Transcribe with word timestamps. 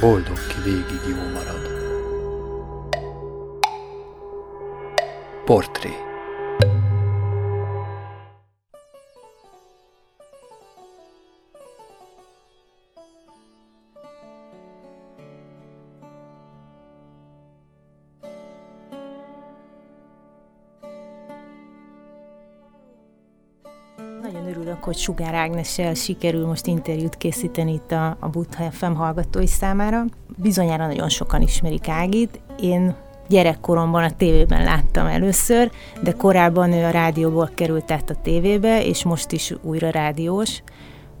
boldog 0.00 0.46
ki 0.46 0.60
végig 0.64 1.00
jó 1.08 1.16
marad. 1.32 1.70
Portré 5.44 6.11
hogy 24.92 25.00
Sugár 25.00 25.34
Ágnessel 25.34 25.94
sikerül 25.94 26.46
most 26.46 26.66
interjút 26.66 27.16
készíteni 27.16 27.72
itt 27.72 27.92
a, 27.92 28.16
a 28.20 28.28
Butha 28.28 28.70
FM 28.70 28.92
hallgatói 28.92 29.46
számára. 29.46 30.04
Bizonyára 30.36 30.86
nagyon 30.86 31.08
sokan 31.08 31.42
ismerik 31.42 31.88
Ágit. 31.88 32.40
Én 32.60 32.94
gyerekkoromban 33.28 34.02
a 34.02 34.16
tévében 34.16 34.64
láttam 34.64 35.06
először, 35.06 35.70
de 36.02 36.12
korábban 36.12 36.72
ő 36.72 36.84
a 36.84 36.90
rádióból 36.90 37.50
került 37.54 37.90
át 37.90 38.10
a 38.10 38.20
tévébe, 38.22 38.84
és 38.84 39.04
most 39.04 39.32
is 39.32 39.54
újra 39.62 39.90
rádiós, 39.90 40.62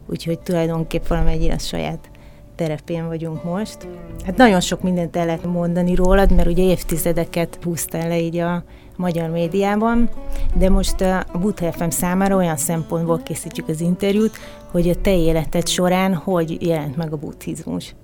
úgyhogy 0.06 0.38
tulajdonképpen 0.38 1.08
valamennyire 1.08 1.54
a 1.54 1.58
saját 1.58 2.10
terepén 2.54 3.06
vagyunk 3.06 3.44
most. 3.44 3.88
Hát 4.24 4.36
nagyon 4.36 4.60
sok 4.60 4.82
mindent 4.82 5.16
el 5.16 5.26
lehet 5.26 5.44
mondani 5.44 5.94
rólad, 5.94 6.32
mert 6.32 6.48
ugye 6.48 6.62
évtizedeket 6.62 7.58
húztál 7.62 8.08
le 8.08 8.20
így 8.20 8.36
a 8.36 8.64
magyar 8.96 9.30
médiában, 9.30 10.10
de 10.54 10.70
most 10.70 11.00
a 11.00 11.38
Butha 11.40 11.72
FM 11.72 11.88
számára 11.88 12.36
olyan 12.36 12.56
szempontból 12.56 13.20
készítjük 13.22 13.68
az 13.68 13.80
interjút, 13.80 14.36
hogy 14.70 14.88
a 14.88 14.94
te 14.94 15.16
életed 15.16 15.66
során 15.66 16.14
hogy 16.14 16.66
jelent 16.66 16.96
meg 16.96 17.12
a 17.12 17.16
buddhizmus. 17.16 17.94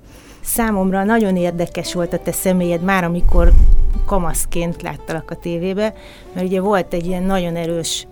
Számomra 0.40 1.04
nagyon 1.04 1.36
érdekes 1.36 1.94
volt 1.94 2.12
a 2.12 2.18
te 2.18 2.32
személyed 2.32 2.82
már, 2.82 3.04
amikor 3.04 3.52
kamaszként 4.06 4.82
láttalak 4.82 5.30
a 5.30 5.36
tévébe, 5.36 5.94
mert 6.34 6.46
ugye 6.46 6.60
volt 6.60 6.94
egy 6.94 7.06
ilyen 7.06 7.22
nagyon 7.22 7.56
erős, 7.56 8.06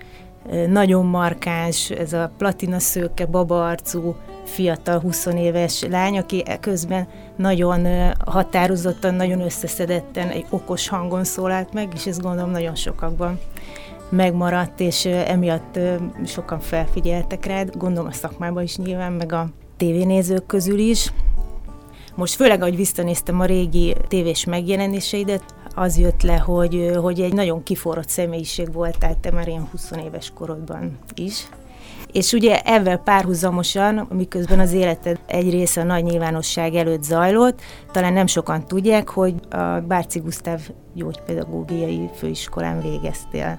nagyon 0.68 1.06
markáns, 1.06 1.90
ez 1.90 2.12
a 2.12 2.30
platina 2.38 2.78
szőke, 2.78 3.26
babaarcú, 3.26 4.16
fiatal, 4.44 5.00
20 5.00 5.26
éves 5.26 5.82
lány, 5.82 6.18
aki 6.18 6.44
közben 6.60 7.08
nagyon 7.36 8.12
határozottan, 8.24 9.14
nagyon 9.14 9.40
összeszedetten, 9.40 10.28
egy 10.28 10.46
okos 10.50 10.88
hangon 10.88 11.24
szólalt 11.24 11.72
meg, 11.72 11.92
és 11.94 12.06
ezt 12.06 12.22
gondolom 12.22 12.50
nagyon 12.50 12.74
sokakban 12.74 13.40
megmaradt, 14.08 14.80
és 14.80 15.04
emiatt 15.04 15.78
sokan 16.26 16.60
felfigyeltek 16.60 17.44
rád, 17.44 17.76
gondolom 17.76 18.08
a 18.08 18.12
szakmában 18.12 18.62
is 18.62 18.76
nyilván, 18.76 19.12
meg 19.12 19.32
a 19.32 19.48
tévénézők 19.76 20.46
közül 20.46 20.78
is. 20.78 21.12
Most 22.14 22.34
főleg, 22.34 22.60
ahogy 22.60 22.76
visszanéztem 22.76 23.40
a 23.40 23.44
régi 23.44 23.96
tévés 24.08 24.44
megjelenéseidet, 24.44 25.54
az 25.74 25.98
jött 25.98 26.22
le, 26.22 26.36
hogy, 26.36 26.90
hogy 27.00 27.20
egy 27.20 27.32
nagyon 27.32 27.62
kiforrott 27.62 28.08
személyiség 28.08 28.72
voltál 28.72 29.20
te 29.20 29.30
már 29.30 29.48
ilyen 29.48 29.68
20 29.70 29.90
éves 30.06 30.30
korodban 30.34 30.98
is. 31.14 31.46
És 32.16 32.32
ugye 32.32 32.60
ezzel 32.60 32.96
párhuzamosan, 32.96 34.08
miközben 34.14 34.60
az 34.60 34.72
életed 34.72 35.18
egy 35.26 35.50
része 35.50 35.80
a 35.80 35.84
nagy 35.84 36.04
nyilvánosság 36.04 36.74
előtt 36.74 37.02
zajlott, 37.02 37.60
talán 37.92 38.12
nem 38.12 38.26
sokan 38.26 38.66
tudják, 38.66 39.08
hogy 39.08 39.34
a 39.50 39.80
Bárci 39.88 40.18
Gusztáv 40.18 40.60
gyógypedagógiai 40.94 42.10
főiskolán 42.14 42.80
végeztél. 42.82 43.58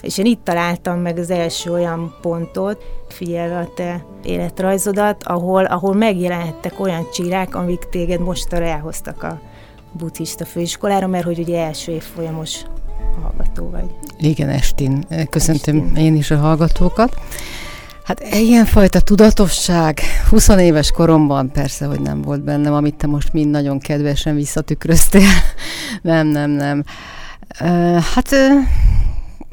És 0.00 0.18
én 0.18 0.24
itt 0.24 0.44
találtam 0.44 0.98
meg 0.98 1.18
az 1.18 1.30
első 1.30 1.72
olyan 1.72 2.14
pontot, 2.20 2.84
figyelve 3.08 3.58
a 3.58 3.72
te 3.74 4.04
életrajzodat, 4.22 5.24
ahol, 5.24 5.64
ahol 5.64 5.94
megjelenhettek 5.94 6.80
olyan 6.80 7.06
csírák, 7.12 7.54
amik 7.54 7.88
téged 7.90 8.20
most 8.20 8.52
elhoztak 8.52 9.22
a 9.22 9.40
buddhista 9.92 10.44
főiskolára, 10.44 11.06
mert 11.06 11.24
hogy 11.24 11.38
ugye 11.38 11.64
első 11.64 11.92
évfolyamos 11.92 12.62
hallgató 13.22 13.70
vagy. 13.70 13.94
Igen, 14.18 14.48
Estin. 14.48 15.04
Köszöntöm 15.30 15.76
Estin. 15.76 15.96
én 15.96 16.16
is 16.16 16.30
a 16.30 16.36
hallgatókat. 16.36 17.14
Hát 18.04 18.34
ilyenfajta 18.34 19.00
tudatosság 19.00 20.00
20 20.30 20.48
éves 20.48 20.90
koromban 20.90 21.50
persze, 21.50 21.86
hogy 21.86 22.00
nem 22.00 22.22
volt 22.22 22.44
bennem, 22.44 22.72
amit 22.72 22.94
te 22.94 23.06
most 23.06 23.32
mind 23.32 23.50
nagyon 23.50 23.78
kedvesen 23.78 24.34
visszatükröztél. 24.34 25.28
nem, 26.02 26.26
nem, 26.26 26.50
nem. 26.50 26.84
Hát 28.14 28.34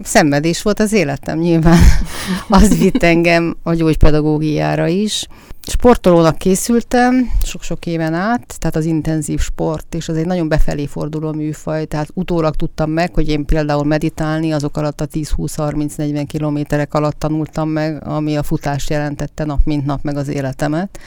szenvedés 0.03 0.61
volt 0.61 0.79
az 0.79 0.93
életem 0.93 1.39
nyilván. 1.39 1.79
Az 2.49 2.77
vitt 2.77 3.03
engem 3.03 3.57
a 3.63 3.73
gyógypedagógiára 3.73 4.87
is. 4.87 5.27
Sportolónak 5.69 6.37
készültem 6.37 7.31
sok-sok 7.43 7.85
éven 7.85 8.13
át, 8.13 8.55
tehát 8.59 8.75
az 8.75 8.85
intenzív 8.85 9.39
sport, 9.39 9.95
és 9.95 10.09
az 10.09 10.17
egy 10.17 10.25
nagyon 10.25 10.47
befelé 10.47 10.85
forduló 10.85 11.31
műfaj, 11.33 11.85
tehát 11.85 12.09
utólag 12.13 12.55
tudtam 12.55 12.91
meg, 12.91 13.13
hogy 13.13 13.29
én 13.29 13.45
például 13.45 13.83
meditálni 13.83 14.51
azok 14.51 14.77
alatt 14.77 15.01
a 15.01 15.07
10-20-30-40 15.07 16.23
kilométerek 16.27 16.93
alatt 16.93 17.19
tanultam 17.19 17.69
meg, 17.69 18.07
ami 18.07 18.37
a 18.37 18.43
futás 18.43 18.89
jelentette 18.89 19.45
nap 19.45 19.59
mint 19.63 19.85
nap 19.85 20.03
meg 20.03 20.17
az 20.17 20.27
életemet. 20.27 20.99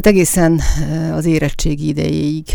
Tehát 0.00 0.16
egészen 0.18 0.60
eh, 0.80 1.16
az 1.16 1.24
érettségi 1.24 1.88
idejéig 1.88 2.46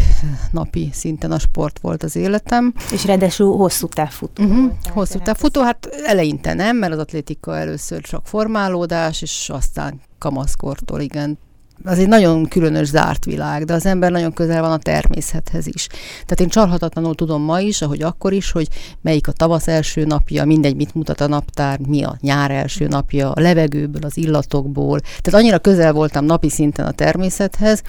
napi 0.51 0.89
szinten 0.93 1.31
a 1.31 1.39
sport 1.39 1.79
volt 1.79 2.03
az 2.03 2.15
életem. 2.15 2.73
És 2.91 3.05
ráadásul 3.05 3.57
hosszú 3.57 3.87
távfutó. 3.87 4.43
Uh-huh. 4.43 4.71
Hosszú 4.89 5.19
távfutó, 5.19 5.61
hát 5.61 5.89
eleinte 6.05 6.53
nem, 6.53 6.77
mert 6.77 6.93
az 6.93 6.99
atlétika 6.99 7.57
először 7.57 8.01
csak 8.01 8.27
formálódás, 8.27 9.21
és 9.21 9.49
aztán 9.53 10.01
kamaszkortól, 10.17 11.01
igen. 11.01 11.37
Az 11.85 11.99
egy 11.99 12.07
nagyon 12.07 12.45
különös 12.45 12.87
zárt 12.87 13.25
világ, 13.25 13.65
de 13.65 13.73
az 13.73 13.85
ember 13.85 14.11
nagyon 14.11 14.33
közel 14.33 14.61
van 14.61 14.71
a 14.71 14.77
természethez 14.77 15.67
is. 15.67 15.87
Tehát 16.11 16.39
én 16.39 16.47
csalhatatlanul 16.47 17.15
tudom 17.15 17.41
ma 17.41 17.59
is, 17.59 17.81
ahogy 17.81 18.01
akkor 18.01 18.33
is, 18.33 18.51
hogy 18.51 18.67
melyik 19.01 19.27
a 19.27 19.31
tavasz 19.31 19.67
első 19.67 20.05
napja, 20.05 20.45
mindegy, 20.45 20.75
mit 20.75 20.93
mutat 20.93 21.21
a 21.21 21.27
naptár, 21.27 21.79
mi 21.79 22.03
a 22.03 22.17
nyár 22.21 22.51
első 22.51 22.87
napja, 22.87 23.31
a 23.31 23.41
levegőből, 23.41 24.03
az 24.03 24.17
illatokból. 24.17 24.99
Tehát 24.99 25.39
annyira 25.39 25.59
közel 25.59 25.93
voltam 25.93 26.25
napi 26.25 26.49
szinten 26.49 26.85
a 26.85 26.91
természethez, 26.91 27.81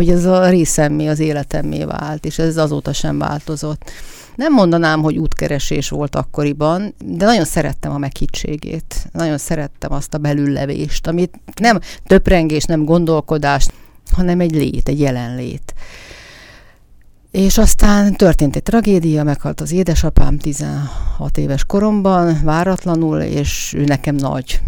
hogy 0.00 0.10
ez 0.10 0.24
a 0.24 0.48
részemmé, 0.48 1.06
az 1.06 1.18
életemmé 1.18 1.84
vált, 1.84 2.24
és 2.24 2.38
ez 2.38 2.56
azóta 2.56 2.92
sem 2.92 3.18
változott. 3.18 3.90
Nem 4.34 4.52
mondanám, 4.52 5.02
hogy 5.02 5.18
útkeresés 5.18 5.88
volt 5.88 6.16
akkoriban, 6.16 6.94
de 7.04 7.24
nagyon 7.24 7.44
szerettem 7.44 7.92
a 7.92 7.98
meghittségét. 7.98 9.08
Nagyon 9.12 9.38
szerettem 9.38 9.92
azt 9.92 10.14
a 10.14 10.18
belüllevést, 10.18 11.06
amit 11.06 11.40
nem 11.60 11.78
töprengés, 12.06 12.64
nem 12.64 12.84
gondolkodás, 12.84 13.68
hanem 14.12 14.40
egy 14.40 14.54
lét, 14.54 14.88
egy 14.88 15.00
jelenlét. 15.00 15.74
És 17.30 17.58
aztán 17.58 18.16
történt 18.16 18.56
egy 18.56 18.62
tragédia, 18.62 19.24
meghalt 19.24 19.60
az 19.60 19.72
édesapám 19.72 20.38
16 20.38 21.38
éves 21.38 21.64
koromban, 21.64 22.40
váratlanul, 22.44 23.20
és 23.20 23.74
ő 23.76 23.84
nekem 23.84 24.14
nagy 24.14 24.60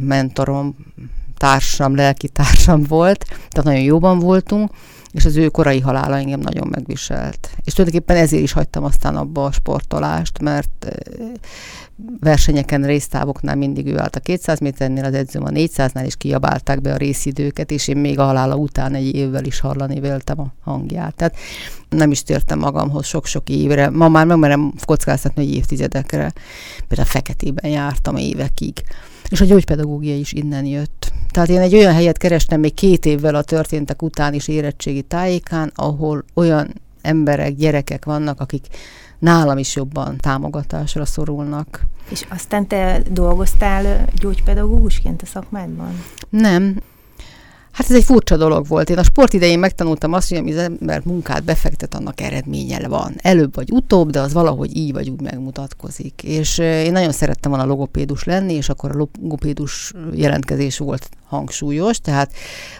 mentorom, 0.00 0.76
társam, 1.36 1.94
lelki 1.94 2.28
társam 2.28 2.82
volt, 2.82 3.24
tehát 3.24 3.64
nagyon 3.64 3.82
jóban 3.82 4.18
voltunk, 4.18 4.70
és 5.16 5.24
az 5.24 5.36
ő 5.36 5.48
korai 5.48 5.80
halála 5.80 6.16
engem 6.16 6.40
nagyon 6.40 6.68
megviselt. 6.70 7.50
És 7.64 7.72
tulajdonképpen 7.72 8.16
ezért 8.16 8.42
is 8.42 8.52
hagytam 8.52 8.84
aztán 8.84 9.16
abba 9.16 9.44
a 9.44 9.52
sportolást, 9.52 10.38
mert 10.40 10.86
versenyeken, 12.20 12.82
résztávoknál 12.82 13.56
mindig 13.56 13.86
ő 13.86 13.98
állt 13.98 14.16
a 14.16 14.20
200 14.20 14.58
méternél, 14.58 15.04
az 15.04 15.14
edzőm 15.14 15.44
a 15.44 15.48
400-nál, 15.48 16.04
és 16.04 16.16
kiabálták 16.16 16.80
be 16.80 16.92
a 16.92 16.96
részidőket, 16.96 17.70
és 17.70 17.88
én 17.88 17.96
még 17.96 18.18
a 18.18 18.24
halála 18.24 18.56
után 18.56 18.94
egy 18.94 19.14
évvel 19.14 19.44
is 19.44 19.60
hallani 19.60 20.00
véltem 20.00 20.40
a 20.40 20.52
hangját. 20.64 21.14
Tehát 21.14 21.36
nem 21.88 22.10
is 22.10 22.22
tértem 22.22 22.58
magamhoz 22.58 23.06
sok-sok 23.06 23.48
évre. 23.48 23.90
Ma 23.90 24.08
már 24.08 24.26
megmerem 24.26 24.72
kockáztatni, 24.84 25.44
hogy 25.44 25.54
évtizedekre. 25.54 26.32
Például 26.88 27.08
feketében 27.08 27.70
jártam 27.70 28.16
évekig. 28.16 28.82
És 29.28 29.40
a 29.40 29.44
gyógypedagógia 29.44 30.16
is 30.16 30.32
innen 30.32 30.64
jött. 30.64 31.12
Tehát 31.30 31.48
én 31.48 31.60
egy 31.60 31.74
olyan 31.74 31.94
helyet 31.94 32.18
kerestem 32.18 32.60
még 32.60 32.74
két 32.74 33.06
évvel 33.06 33.34
a 33.34 33.42
történtek 33.42 34.02
után 34.02 34.34
is 34.34 34.48
érettségi 34.48 35.02
tájékán, 35.02 35.72
ahol 35.74 36.24
olyan 36.34 36.74
emberek, 37.02 37.54
gyerekek 37.54 38.04
vannak, 38.04 38.40
akik 38.40 38.66
nálam 39.18 39.58
is 39.58 39.76
jobban 39.76 40.16
támogatásra 40.16 41.04
szorulnak. 41.04 41.86
És 42.08 42.24
aztán 42.28 42.66
te 42.66 43.02
dolgoztál 43.10 44.04
gyógypedagógusként 44.20 45.22
a 45.22 45.26
szakmádban? 45.26 46.02
Nem, 46.28 46.80
Hát 47.76 47.90
ez 47.90 47.96
egy 47.96 48.04
furcsa 48.04 48.36
dolog 48.36 48.66
volt. 48.66 48.90
Én 48.90 48.98
a 48.98 49.02
sport 49.02 49.32
idején 49.32 49.58
megtanultam 49.58 50.12
azt, 50.12 50.34
hogy 50.34 50.50
az 50.50 50.56
ember 50.56 51.00
munkát 51.04 51.44
befektet, 51.44 51.94
annak 51.94 52.20
eredménye 52.20 52.88
van. 52.88 53.14
Előbb 53.16 53.54
vagy 53.54 53.72
utóbb, 53.72 54.10
de 54.10 54.20
az 54.20 54.32
valahogy 54.32 54.76
így 54.76 54.92
vagy 54.92 55.08
úgy 55.08 55.20
megmutatkozik. 55.20 56.22
És 56.22 56.58
én 56.58 56.92
nagyon 56.92 57.12
szerettem 57.12 57.50
volna 57.50 57.66
logopédus 57.66 58.24
lenni, 58.24 58.52
és 58.52 58.68
akkor 58.68 58.90
a 58.90 58.96
logopédus 58.96 59.92
jelentkezés 60.12 60.78
volt 60.78 61.08
hangsúlyos, 61.26 61.98
tehát 61.98 62.32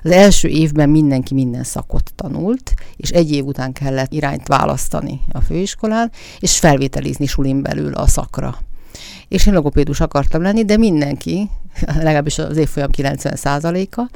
az 0.03 0.11
első 0.11 0.49
évben 0.49 0.89
mindenki 0.89 1.35
minden 1.35 1.65
szakot 1.65 2.13
tanult, 2.15 2.75
és 2.97 3.11
egy 3.11 3.33
év 3.33 3.45
után 3.45 3.73
kellett 3.73 4.13
irányt 4.13 4.47
választani 4.47 5.21
a 5.33 5.41
főiskolán, 5.41 6.11
és 6.39 6.59
felvételizni 6.59 7.27
sulin 7.27 7.63
belül 7.63 7.95
a 7.95 8.07
szakra 8.07 8.59
és 9.29 9.47
én 9.47 9.55
logopédus 9.55 10.01
akartam 10.01 10.43
lenni, 10.43 10.65
de 10.65 10.77
mindenki, 10.77 11.51
legalábbis 11.87 12.39
az 12.39 12.57
évfolyam 12.57 12.89
90%-a, 12.97 14.11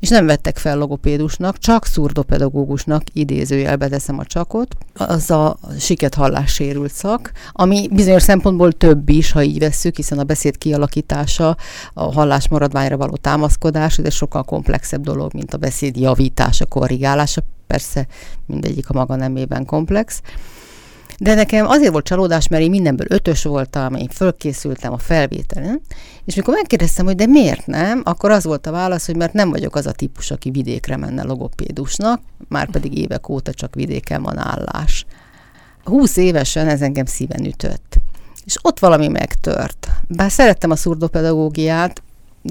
és 0.00 0.08
nem 0.08 0.26
vettek 0.26 0.58
fel 0.58 0.78
logopédusnak, 0.78 1.58
csak 1.58 1.86
szurdopedagógusnak, 1.86 3.02
idézőjelbe 3.12 3.88
teszem 3.88 4.18
a 4.18 4.24
csakot, 4.24 4.76
az 4.94 5.30
a 5.30 5.58
siket 5.78 6.14
hallássérült 6.14 6.92
szak, 6.92 7.32
ami 7.52 7.88
bizonyos 7.92 8.22
szempontból 8.22 8.72
több 8.72 9.08
is, 9.08 9.32
ha 9.32 9.42
így 9.42 9.58
vesszük, 9.58 9.96
hiszen 9.96 10.18
a 10.18 10.24
beszéd 10.24 10.58
kialakítása, 10.58 11.56
a 11.94 12.12
hallás 12.12 12.48
maradványra 12.48 12.96
való 12.96 13.16
támaszkodás, 13.16 13.98
ez 13.98 14.14
sokkal 14.14 14.42
komplexebb 14.42 15.02
dolog, 15.02 15.34
mint 15.34 15.54
a 15.54 15.56
beszéd 15.56 15.96
javítása, 15.96 16.66
korrigálása, 16.66 17.42
persze 17.66 18.06
mindegyik 18.46 18.90
a 18.90 18.92
maga 18.92 19.16
nemében 19.16 19.64
komplex. 19.64 20.20
De 21.18 21.34
nekem 21.34 21.66
azért 21.66 21.92
volt 21.92 22.04
csalódás, 22.04 22.48
mert 22.48 22.62
én 22.62 22.70
mindenből 22.70 23.06
ötös 23.10 23.42
voltam, 23.42 23.94
én 23.94 24.08
fölkészültem 24.08 24.92
a 24.92 24.98
felvételen, 24.98 25.80
és 26.24 26.34
mikor 26.34 26.54
megkérdeztem, 26.54 27.06
hogy 27.06 27.14
de 27.14 27.26
miért 27.26 27.66
nem, 27.66 28.02
akkor 28.04 28.30
az 28.30 28.44
volt 28.44 28.66
a 28.66 28.70
válasz, 28.70 29.06
hogy 29.06 29.16
mert 29.16 29.32
nem 29.32 29.50
vagyok 29.50 29.74
az 29.74 29.86
a 29.86 29.92
típus, 29.92 30.30
aki 30.30 30.50
vidékre 30.50 30.96
menne 30.96 31.22
logopédusnak, 31.22 32.20
már 32.48 32.70
pedig 32.70 32.98
évek 32.98 33.28
óta 33.28 33.52
csak 33.52 33.74
vidéken 33.74 34.22
van 34.22 34.38
állás. 34.38 35.06
Húsz 35.84 36.16
évesen 36.16 36.68
ez 36.68 36.82
engem 36.82 37.06
szíven 37.06 37.44
ütött. 37.44 37.96
És 38.44 38.56
ott 38.62 38.78
valami 38.78 39.08
megtört. 39.08 39.88
Bár 40.08 40.30
szerettem 40.30 40.70
a 40.70 40.76
szurdopedagógiát, 40.76 42.02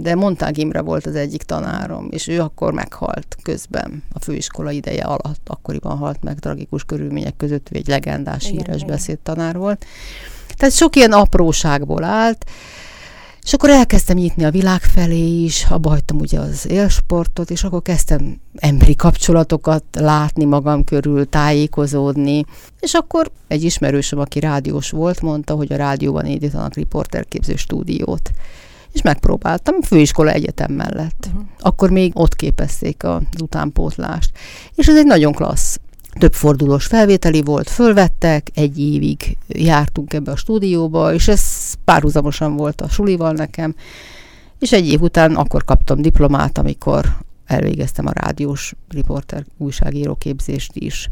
de 0.02 0.16
Montág 0.16 0.58
Imre 0.58 0.82
volt 0.82 1.06
az 1.06 1.16
egyik 1.16 1.44
tanárom, 1.44 2.08
és 2.12 2.28
ő 2.28 2.42
akkor 2.42 2.74
meghalt 2.74 3.38
közben 3.44 4.04
a 4.14 4.20
főiskola 4.20 4.72
ideje 4.72 5.04
alatt, 5.04 5.42
akkoriban 5.48 5.98
halt 5.98 6.24
meg 6.24 6.40
tragikus 6.40 6.84
körülmények 6.84 7.38
között, 7.38 7.68
ő 7.72 7.78
egy 7.78 7.88
legendás 7.88 8.44
igen, 8.44 8.58
híres 8.58 8.76
igen. 8.76 8.88
beszédtanár 8.88 9.58
volt. 9.58 9.86
Tehát 10.56 10.74
sok 10.74 10.96
ilyen 10.96 11.12
apróságból 11.12 12.04
állt, 12.04 12.46
és 13.48 13.54
akkor 13.54 13.70
elkezdtem 13.70 14.18
nyitni 14.18 14.44
a 14.44 14.52
világ 14.52 14.82
felé 14.82 15.44
is, 15.44 15.66
abba 15.70 15.90
hagytam 15.90 16.18
ugye 16.18 16.40
az 16.40 16.68
élsportot, 16.70 17.50
és 17.50 17.64
akkor 17.64 17.82
kezdtem 17.82 18.40
emberi 18.56 18.96
kapcsolatokat 18.96 19.84
látni 19.94 20.46
magam 20.46 20.84
körül, 20.84 21.30
tájékozódni. 21.30 22.46
És 22.80 22.94
akkor 22.94 23.32
egy 23.48 23.64
ismerősöm, 23.64 24.20
aki 24.20 24.40
rádiós 24.40 24.90
volt, 24.90 25.22
mondta, 25.22 25.54
hogy 25.56 25.74
a 25.74 25.76
rádióban 25.76 26.26
indítanak 26.26 26.76
riporterképző 26.76 27.56
stúdiót 27.56 28.32
és 28.98 29.04
megpróbáltam 29.04 29.82
főiskola 29.82 30.32
egyetem 30.32 30.74
mellett. 30.74 31.26
Uh-huh. 31.28 31.48
Akkor 31.60 31.90
még 31.90 32.12
ott 32.16 32.36
képezték 32.36 33.04
az 33.04 33.42
utánpótlást. 33.42 34.32
És 34.76 34.88
ez 34.88 34.98
egy 34.98 35.06
nagyon 35.06 35.34
klassz 35.34 35.80
több 36.18 36.34
fordulós 36.34 36.86
felvételi 36.86 37.42
volt, 37.42 37.70
fölvettek, 37.70 38.50
egy 38.54 38.80
évig 38.80 39.38
jártunk 39.48 40.14
ebbe 40.14 40.32
a 40.32 40.36
stúdióba, 40.36 41.14
és 41.14 41.28
ez 41.28 41.74
párhuzamosan 41.84 42.56
volt 42.56 42.82
a 42.82 42.90
sulival 42.90 43.32
nekem, 43.32 43.76
és 44.60 44.72
egy 44.72 44.88
év 44.88 45.02
után 45.02 45.36
akkor 45.36 45.64
kaptam 45.64 46.02
diplomát, 46.02 46.58
amikor 46.58 47.18
elvégeztem 47.46 48.06
a 48.08 48.12
rádiós 48.14 48.76
riporter 48.90 49.46
újságíró 49.58 50.16
képzést 50.16 50.72
is. 50.76 51.10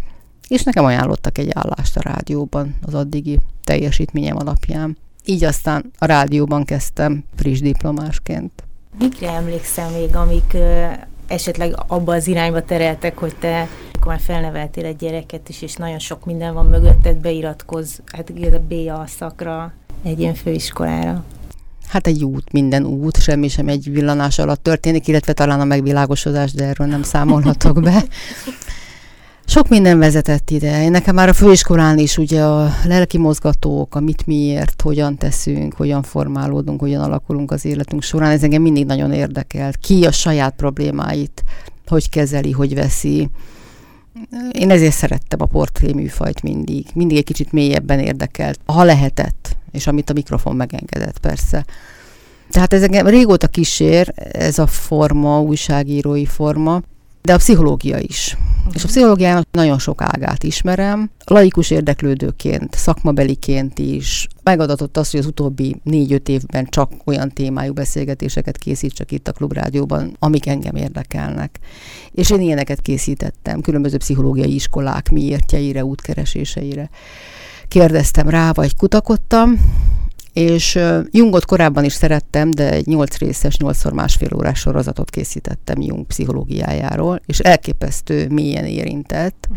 És 0.47 0.63
nekem 0.63 0.85
ajánlottak 0.85 1.37
egy 1.37 1.49
állást 1.53 1.97
a 1.97 2.01
rádióban 2.01 2.75
az 2.81 2.93
addigi 2.93 3.39
teljesítményem 3.63 4.37
alapján. 4.37 4.97
Így 5.25 5.43
aztán 5.43 5.91
a 5.97 6.05
rádióban 6.05 6.63
kezdtem 6.63 7.23
friss 7.35 7.59
diplomásként. 7.59 8.51
Mikre 8.99 9.29
emlékszem 9.29 9.91
még, 9.91 10.15
amik 10.15 10.53
ö, 10.53 10.85
esetleg 11.27 11.73
abba 11.87 12.13
az 12.13 12.27
irányba 12.27 12.63
tereltek, 12.63 13.17
hogy 13.17 13.35
te 13.35 13.67
akkor 14.05 14.17
már 14.17 14.19
felneveltél 14.19 14.85
egy 14.85 14.95
gyereket 14.95 15.49
is, 15.49 15.61
és 15.61 15.75
nagyon 15.75 15.99
sok 15.99 16.25
minden 16.25 16.53
van 16.53 16.65
mögötted, 16.65 17.17
beiratkoz, 17.17 18.01
hát 18.05 18.29
a 18.29 18.59
BA 18.69 19.05
szakra, 19.07 19.73
egy 20.03 20.19
ilyen 20.19 20.33
főiskolára. 20.33 21.23
Hát 21.87 22.07
egy 22.07 22.23
út, 22.23 22.51
minden 22.51 22.85
út, 22.85 23.21
semmi 23.21 23.47
sem 23.47 23.67
egy 23.67 23.91
villanás 23.91 24.39
alatt 24.39 24.63
történik, 24.63 25.07
illetve 25.07 25.33
talán 25.33 25.59
a 25.59 25.63
megvilágosodás, 25.63 26.53
de 26.53 26.65
erről 26.65 26.87
nem 26.87 27.03
számolhatok 27.03 27.81
be. 27.81 28.03
Sok 29.47 29.67
minden 29.67 29.99
vezetett 29.99 30.49
ide. 30.49 30.83
Én 30.83 30.91
nekem 30.91 31.15
már 31.15 31.29
a 31.29 31.33
főiskolán 31.33 31.97
is 31.97 32.17
ugye 32.17 32.43
a 32.43 32.69
lelki 32.85 33.17
mozgatók, 33.17 33.95
a 33.95 33.99
mit 33.99 34.25
miért, 34.25 34.81
hogyan 34.81 35.17
teszünk, 35.17 35.73
hogyan 35.73 36.03
formálódunk, 36.03 36.79
hogyan 36.79 37.01
alakulunk 37.01 37.51
az 37.51 37.65
életünk 37.65 38.01
során, 38.01 38.31
ez 38.31 38.43
engem 38.43 38.61
mindig 38.61 38.85
nagyon 38.85 39.11
érdekelt. 39.11 39.77
Ki 39.77 40.05
a 40.05 40.11
saját 40.11 40.55
problémáit, 40.55 41.43
hogy 41.87 42.09
kezeli, 42.09 42.51
hogy 42.51 42.75
veszi. 42.75 43.29
Én 44.51 44.69
ezért 44.69 44.93
szerettem 44.93 45.41
a 45.41 45.45
portré 45.45 45.93
műfajt 45.93 46.41
mindig. 46.41 46.85
Mindig 46.93 47.17
egy 47.17 47.23
kicsit 47.23 47.51
mélyebben 47.51 47.99
érdekelt, 47.99 48.59
ha 48.65 48.83
lehetett, 48.83 49.57
és 49.71 49.87
amit 49.87 50.09
a 50.09 50.13
mikrofon 50.13 50.55
megengedett 50.55 51.17
persze. 51.17 51.65
Tehát 52.49 52.73
ez 52.73 52.81
engem 52.81 53.07
régóta 53.07 53.47
kísér, 53.47 54.13
ez 54.31 54.59
a 54.59 54.67
forma, 54.67 55.41
újságírói 55.41 56.25
forma, 56.25 56.81
de 57.25 57.33
a 57.33 57.37
pszichológia 57.37 57.97
is. 57.97 58.37
És 58.73 58.83
a 58.83 58.87
pszichológiának 58.87 59.45
nagyon 59.51 59.79
sok 59.79 60.01
ágát 60.01 60.43
ismerem, 60.43 61.09
laikus 61.25 61.69
érdeklődőként, 61.71 62.75
szakmabeliként 62.75 63.79
is. 63.79 64.27
Megadatott 64.43 64.97
az, 64.97 65.11
hogy 65.11 65.19
az 65.19 65.25
utóbbi 65.25 65.75
négy-öt 65.83 66.29
évben 66.29 66.65
csak 66.65 66.91
olyan 67.05 67.29
témájú 67.29 67.73
beszélgetéseket 67.73 68.57
készítsek 68.57 69.11
itt 69.11 69.27
a 69.27 69.31
Klubrádióban, 69.31 70.15
amik 70.19 70.47
engem 70.47 70.75
érdekelnek. 70.75 71.59
És 72.11 72.29
én 72.29 72.41
ilyeneket 72.41 72.81
készítettem, 72.81 73.61
különböző 73.61 73.97
pszichológiai 73.97 74.53
iskolák 74.53 75.09
miértjeire, 75.09 75.85
útkereséseire. 75.85 76.89
Kérdeztem 77.67 78.29
rá, 78.29 78.51
vagy 78.51 78.75
kutakodtam, 78.75 79.59
és 80.35 80.79
Jungot 81.11 81.45
korábban 81.45 81.83
is 81.83 81.93
szerettem, 81.93 82.51
de 82.51 82.71
egy 82.71 82.85
nyolc 82.85 83.17
részes, 83.17 83.57
nyolcszor 83.57 83.93
másfél 83.93 84.35
órás 84.35 84.59
sorozatot 84.59 85.09
készítettem 85.09 85.81
Jung 85.81 86.05
pszichológiájáról, 86.05 87.21
és 87.25 87.39
elképesztő 87.39 88.27
mélyen 88.29 88.65
érintett, 88.65 89.47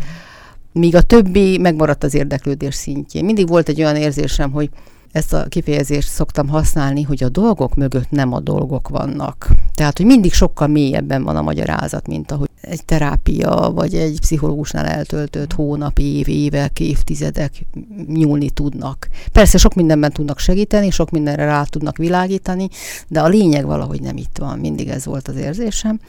míg 0.71 0.95
a 0.95 1.01
többi 1.01 1.57
megmaradt 1.57 2.03
az 2.03 2.13
érdeklődés 2.13 2.75
szintjén. 2.75 3.25
Mindig 3.25 3.47
volt 3.47 3.69
egy 3.69 3.81
olyan 3.81 3.95
érzésem, 3.95 4.51
hogy 4.51 4.69
ezt 5.11 5.33
a 5.33 5.45
kifejezést 5.49 6.09
szoktam 6.09 6.47
használni, 6.47 7.01
hogy 7.01 7.23
a 7.23 7.29
dolgok 7.29 7.75
mögött 7.75 8.09
nem 8.09 8.33
a 8.33 8.39
dolgok 8.39 8.89
vannak. 8.89 9.47
Tehát, 9.73 9.97
hogy 9.97 10.05
mindig 10.05 10.33
sokkal 10.33 10.67
mélyebben 10.67 11.23
van 11.23 11.35
a 11.35 11.41
magyarázat, 11.41 12.07
mint 12.07 12.31
ahogy 12.31 12.49
egy 12.61 12.85
terápia, 12.85 13.71
vagy 13.73 13.95
egy 13.95 14.19
pszichológusnál 14.19 14.85
eltöltött 14.85 15.53
hónap, 15.53 15.99
év, 15.99 16.27
évek, 16.27 16.79
évtizedek 16.79 17.65
nyúlni 18.07 18.49
tudnak. 18.49 19.07
Persze 19.31 19.57
sok 19.57 19.73
mindenben 19.73 20.11
tudnak 20.11 20.39
segíteni, 20.39 20.89
sok 20.89 21.09
mindenre 21.09 21.45
rá 21.45 21.63
tudnak 21.63 21.97
világítani, 21.97 22.67
de 23.07 23.21
a 23.21 23.27
lényeg 23.27 23.65
valahogy 23.65 24.01
nem 24.01 24.17
itt 24.17 24.37
van. 24.37 24.59
Mindig 24.59 24.87
ez 24.87 25.05
volt 25.05 25.27
az 25.27 25.35
érzésem. 25.35 25.99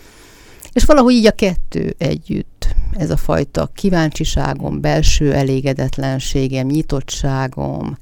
És 0.73 0.85
valahogy 0.85 1.15
így 1.15 1.27
a 1.27 1.31
kettő 1.31 1.95
együtt, 1.99 2.75
ez 2.97 3.11
a 3.11 3.17
fajta 3.17 3.71
kíváncsiságom, 3.75 4.81
belső 4.81 5.33
elégedetlenségem, 5.33 6.67
nyitottságom, 6.67 7.97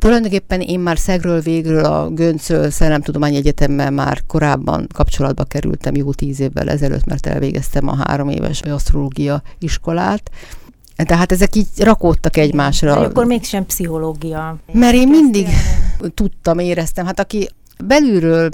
Tulajdonképpen 0.00 0.60
én 0.60 0.80
már 0.80 0.98
szegről 0.98 1.40
végről 1.40 1.84
a 1.84 2.08
Göncöl 2.08 2.70
Szellemtudományi 2.70 3.36
Egyetemmel 3.36 3.90
már 3.90 4.22
korábban 4.26 4.86
kapcsolatba 4.94 5.44
kerültem 5.44 5.94
jó 5.94 6.12
tíz 6.12 6.40
évvel 6.40 6.70
ezelőtt, 6.70 7.04
mert 7.04 7.26
elvégeztem 7.26 7.88
a 7.88 7.96
három 7.96 8.28
éves 8.28 8.62
asztrológia 8.62 9.42
iskolát, 9.58 10.30
tehát 10.96 11.32
ezek 11.32 11.56
így 11.56 11.66
rakódtak 11.76 12.36
egymásra. 12.36 12.94
De 12.94 13.06
akkor 13.06 13.26
mégsem 13.26 13.66
pszichológia. 13.66 14.56
Mert 14.72 14.94
én 14.94 15.08
mindig 15.08 15.46
tudtam, 16.14 16.58
éreztem, 16.58 17.06
hát 17.06 17.20
aki 17.20 17.48
belülről 17.84 18.48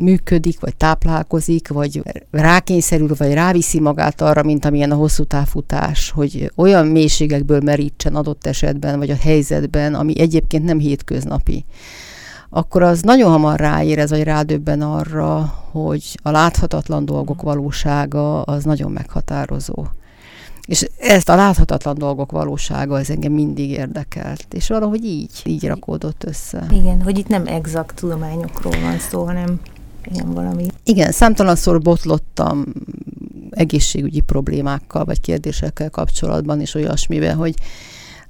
működik, 0.00 0.60
vagy 0.60 0.76
táplálkozik, 0.76 1.68
vagy 1.68 2.02
rákényszerül, 2.30 3.10
vagy 3.16 3.32
ráviszi 3.32 3.80
magát 3.80 4.20
arra, 4.20 4.42
mint 4.42 4.64
amilyen 4.64 4.90
a 4.90 4.96
hosszú 4.96 5.24
távfutás, 5.24 6.10
hogy 6.10 6.52
olyan 6.56 6.86
mélységekből 6.86 7.60
merítsen 7.60 8.14
adott 8.14 8.46
esetben, 8.46 8.98
vagy 8.98 9.10
a 9.10 9.16
helyzetben, 9.20 9.94
ami 9.94 10.20
egyébként 10.20 10.64
nem 10.64 10.78
hétköznapi 10.78 11.64
akkor 12.50 12.82
az 12.82 13.00
nagyon 13.00 13.30
hamar 13.30 13.58
ráérez, 13.60 14.10
vagy 14.10 14.22
rádöbben 14.22 14.82
arra, 14.82 15.54
hogy 15.70 16.18
a 16.22 16.30
láthatatlan 16.30 17.04
dolgok 17.04 17.42
valósága 17.42 18.42
az 18.42 18.64
nagyon 18.64 18.92
meghatározó. 18.92 19.86
És 20.66 20.88
ezt 20.98 21.28
a 21.28 21.34
láthatatlan 21.34 21.98
dolgok 21.98 22.32
valósága, 22.32 22.98
ez 22.98 23.10
engem 23.10 23.32
mindig 23.32 23.70
érdekelt. 23.70 24.46
És 24.50 24.68
valahogy 24.68 25.04
így, 25.04 25.30
így 25.44 25.66
rakódott 25.66 26.24
össze. 26.24 26.66
Igen, 26.70 27.02
hogy 27.02 27.18
itt 27.18 27.28
nem 27.28 27.46
exakt 27.46 27.94
tudományokról 27.94 28.80
van 28.80 28.98
szó, 28.98 29.24
hanem 29.24 29.60
ilyen 30.12 30.32
valami. 30.32 30.66
Igen, 30.84 31.12
számtalanszor 31.12 31.80
botlottam 31.80 32.64
egészségügyi 33.50 34.20
problémákkal, 34.20 35.04
vagy 35.04 35.20
kérdésekkel 35.20 35.90
kapcsolatban 35.90 36.60
is 36.60 36.74
olyasmivel, 36.74 37.34
hogy 37.34 37.54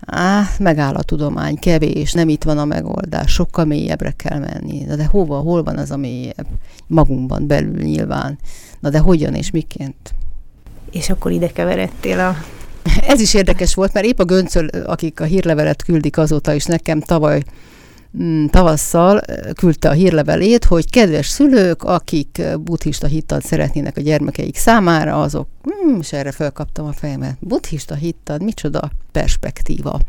Á, 0.07 0.43
megáll 0.59 0.95
a 0.95 1.03
tudomány, 1.03 1.59
kevés, 1.59 2.13
nem 2.13 2.29
itt 2.29 2.43
van 2.45 2.59
a 2.59 2.65
megoldás, 2.65 3.33
sokkal 3.33 3.65
mélyebbre 3.65 4.11
kell 4.11 4.39
menni. 4.39 4.85
Na 4.85 4.97
de 4.97 5.05
hova, 5.05 5.39
hol 5.39 5.63
van 5.63 5.79
az 5.79 5.91
a 5.91 5.97
mélyebb? 5.97 6.47
Magunkban 6.87 7.47
belül 7.47 7.83
nyilván. 7.83 8.39
Na 8.81 8.91
de 8.91 8.99
hogyan 8.99 9.35
és 9.35 9.51
miként? 9.51 10.15
És 10.91 11.11
akkor 11.11 11.31
ide 11.31 11.53
keveredtél 11.53 12.21
a... 12.21 12.37
Ez 13.07 13.21
is 13.21 13.35
érdekes 13.35 13.75
volt, 13.75 13.93
mert 13.93 14.07
épp 14.07 14.19
a 14.19 14.25
göncöl, 14.25 14.69
akik 14.69 15.21
a 15.21 15.25
hírlevelet 15.25 15.83
küldik 15.83 16.19
azóta 16.19 16.53
is 16.53 16.65
nekem 16.65 17.01
tavaly 17.01 17.43
tavasszal 18.51 19.21
küldte 19.55 19.89
a 19.89 19.93
hírlevelét, 19.93 20.65
hogy 20.65 20.91
kedves 20.91 21.27
szülők, 21.27 21.83
akik 21.83 22.43
buddhista 22.61 23.07
hittat 23.07 23.45
szeretnének 23.45 23.97
a 23.97 24.01
gyermekeik 24.01 24.57
számára, 24.57 25.23
azok, 25.23 25.49
mm, 25.87 25.99
és 25.99 26.13
erre 26.13 26.33
felkaptam 26.33 26.87
a 26.87 26.93
fejemet, 26.93 27.37
buddhista 27.41 27.95
hittat, 27.95 28.43
micsoda 28.43 28.91
perspektíva. 29.13 30.01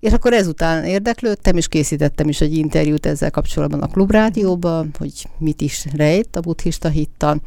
És 0.00 0.12
akkor 0.12 0.32
ezután 0.32 0.84
érdeklődtem, 0.84 1.56
és 1.56 1.68
készítettem 1.68 2.28
is 2.28 2.40
egy 2.40 2.56
interjút 2.56 3.06
ezzel 3.06 3.30
kapcsolatban 3.30 3.80
a 3.80 3.86
klubrádióban, 3.86 4.90
hogy 4.98 5.28
mit 5.38 5.60
is 5.60 5.86
rejt 5.96 6.36
a 6.36 6.40
buddhista 6.40 6.88
hittan, 6.88 7.42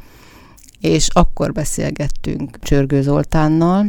és 0.80 1.08
akkor 1.14 1.52
beszélgettünk 1.52 2.60
Csörgő 2.60 3.02
Zoltánnal, 3.02 3.86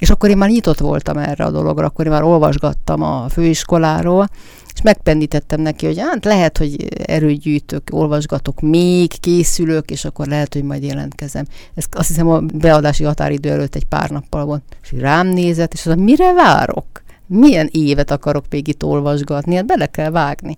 és 0.00 0.10
akkor 0.10 0.28
én 0.30 0.36
már 0.36 0.48
nyitott 0.48 0.78
voltam 0.78 1.16
erre 1.16 1.44
a 1.44 1.50
dologra, 1.50 1.86
akkor 1.86 2.04
én 2.04 2.12
már 2.12 2.22
olvasgattam 2.22 3.02
a 3.02 3.28
főiskoláról, 3.28 4.28
és 4.74 4.82
megpendítettem 4.82 5.60
neki, 5.60 5.86
hogy 5.86 5.98
hát 5.98 6.24
lehet, 6.24 6.58
hogy 6.58 6.88
erőgyűjtök, 7.06 7.82
olvasgatok 7.92 8.60
még, 8.60 9.20
készülök, 9.20 9.90
és 9.90 10.04
akkor 10.04 10.26
lehet, 10.26 10.54
hogy 10.54 10.62
majd 10.62 10.82
jelentkezem. 10.82 11.44
Ez 11.74 11.84
azt 11.90 12.08
hiszem 12.08 12.28
a 12.28 12.40
beadási 12.40 13.04
határidő 13.04 13.50
előtt 13.50 13.74
egy 13.74 13.84
pár 13.84 14.10
nappal 14.10 14.44
volt, 14.44 14.62
és 14.82 14.92
rám 15.00 15.26
nézett, 15.26 15.72
és 15.72 15.84
mondta, 15.84 16.04
mire 16.04 16.32
várok? 16.32 16.86
Milyen 17.26 17.68
évet 17.72 18.10
akarok 18.10 18.44
még 18.50 18.68
itt 18.68 18.84
olvasgatni? 18.84 19.54
Hát 19.54 19.66
bele 19.66 19.86
kell 19.86 20.10
vágni. 20.10 20.56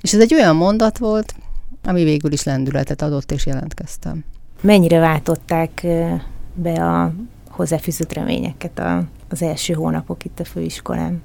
És 0.00 0.12
ez 0.12 0.20
egy 0.20 0.34
olyan 0.34 0.56
mondat 0.56 0.98
volt, 0.98 1.34
ami 1.84 2.04
végül 2.04 2.32
is 2.32 2.42
lendületet 2.42 3.02
adott, 3.02 3.32
és 3.32 3.46
jelentkeztem. 3.46 4.24
Mennyire 4.60 4.98
váltották 4.98 5.86
be 6.54 6.72
a 6.72 7.12
hozzáfűzött 7.56 8.12
reményeket 8.12 8.78
a, 8.78 9.04
az 9.28 9.42
első 9.42 9.72
hónapok 9.72 10.24
itt 10.24 10.40
a 10.40 10.44
főiskolán? 10.44 11.22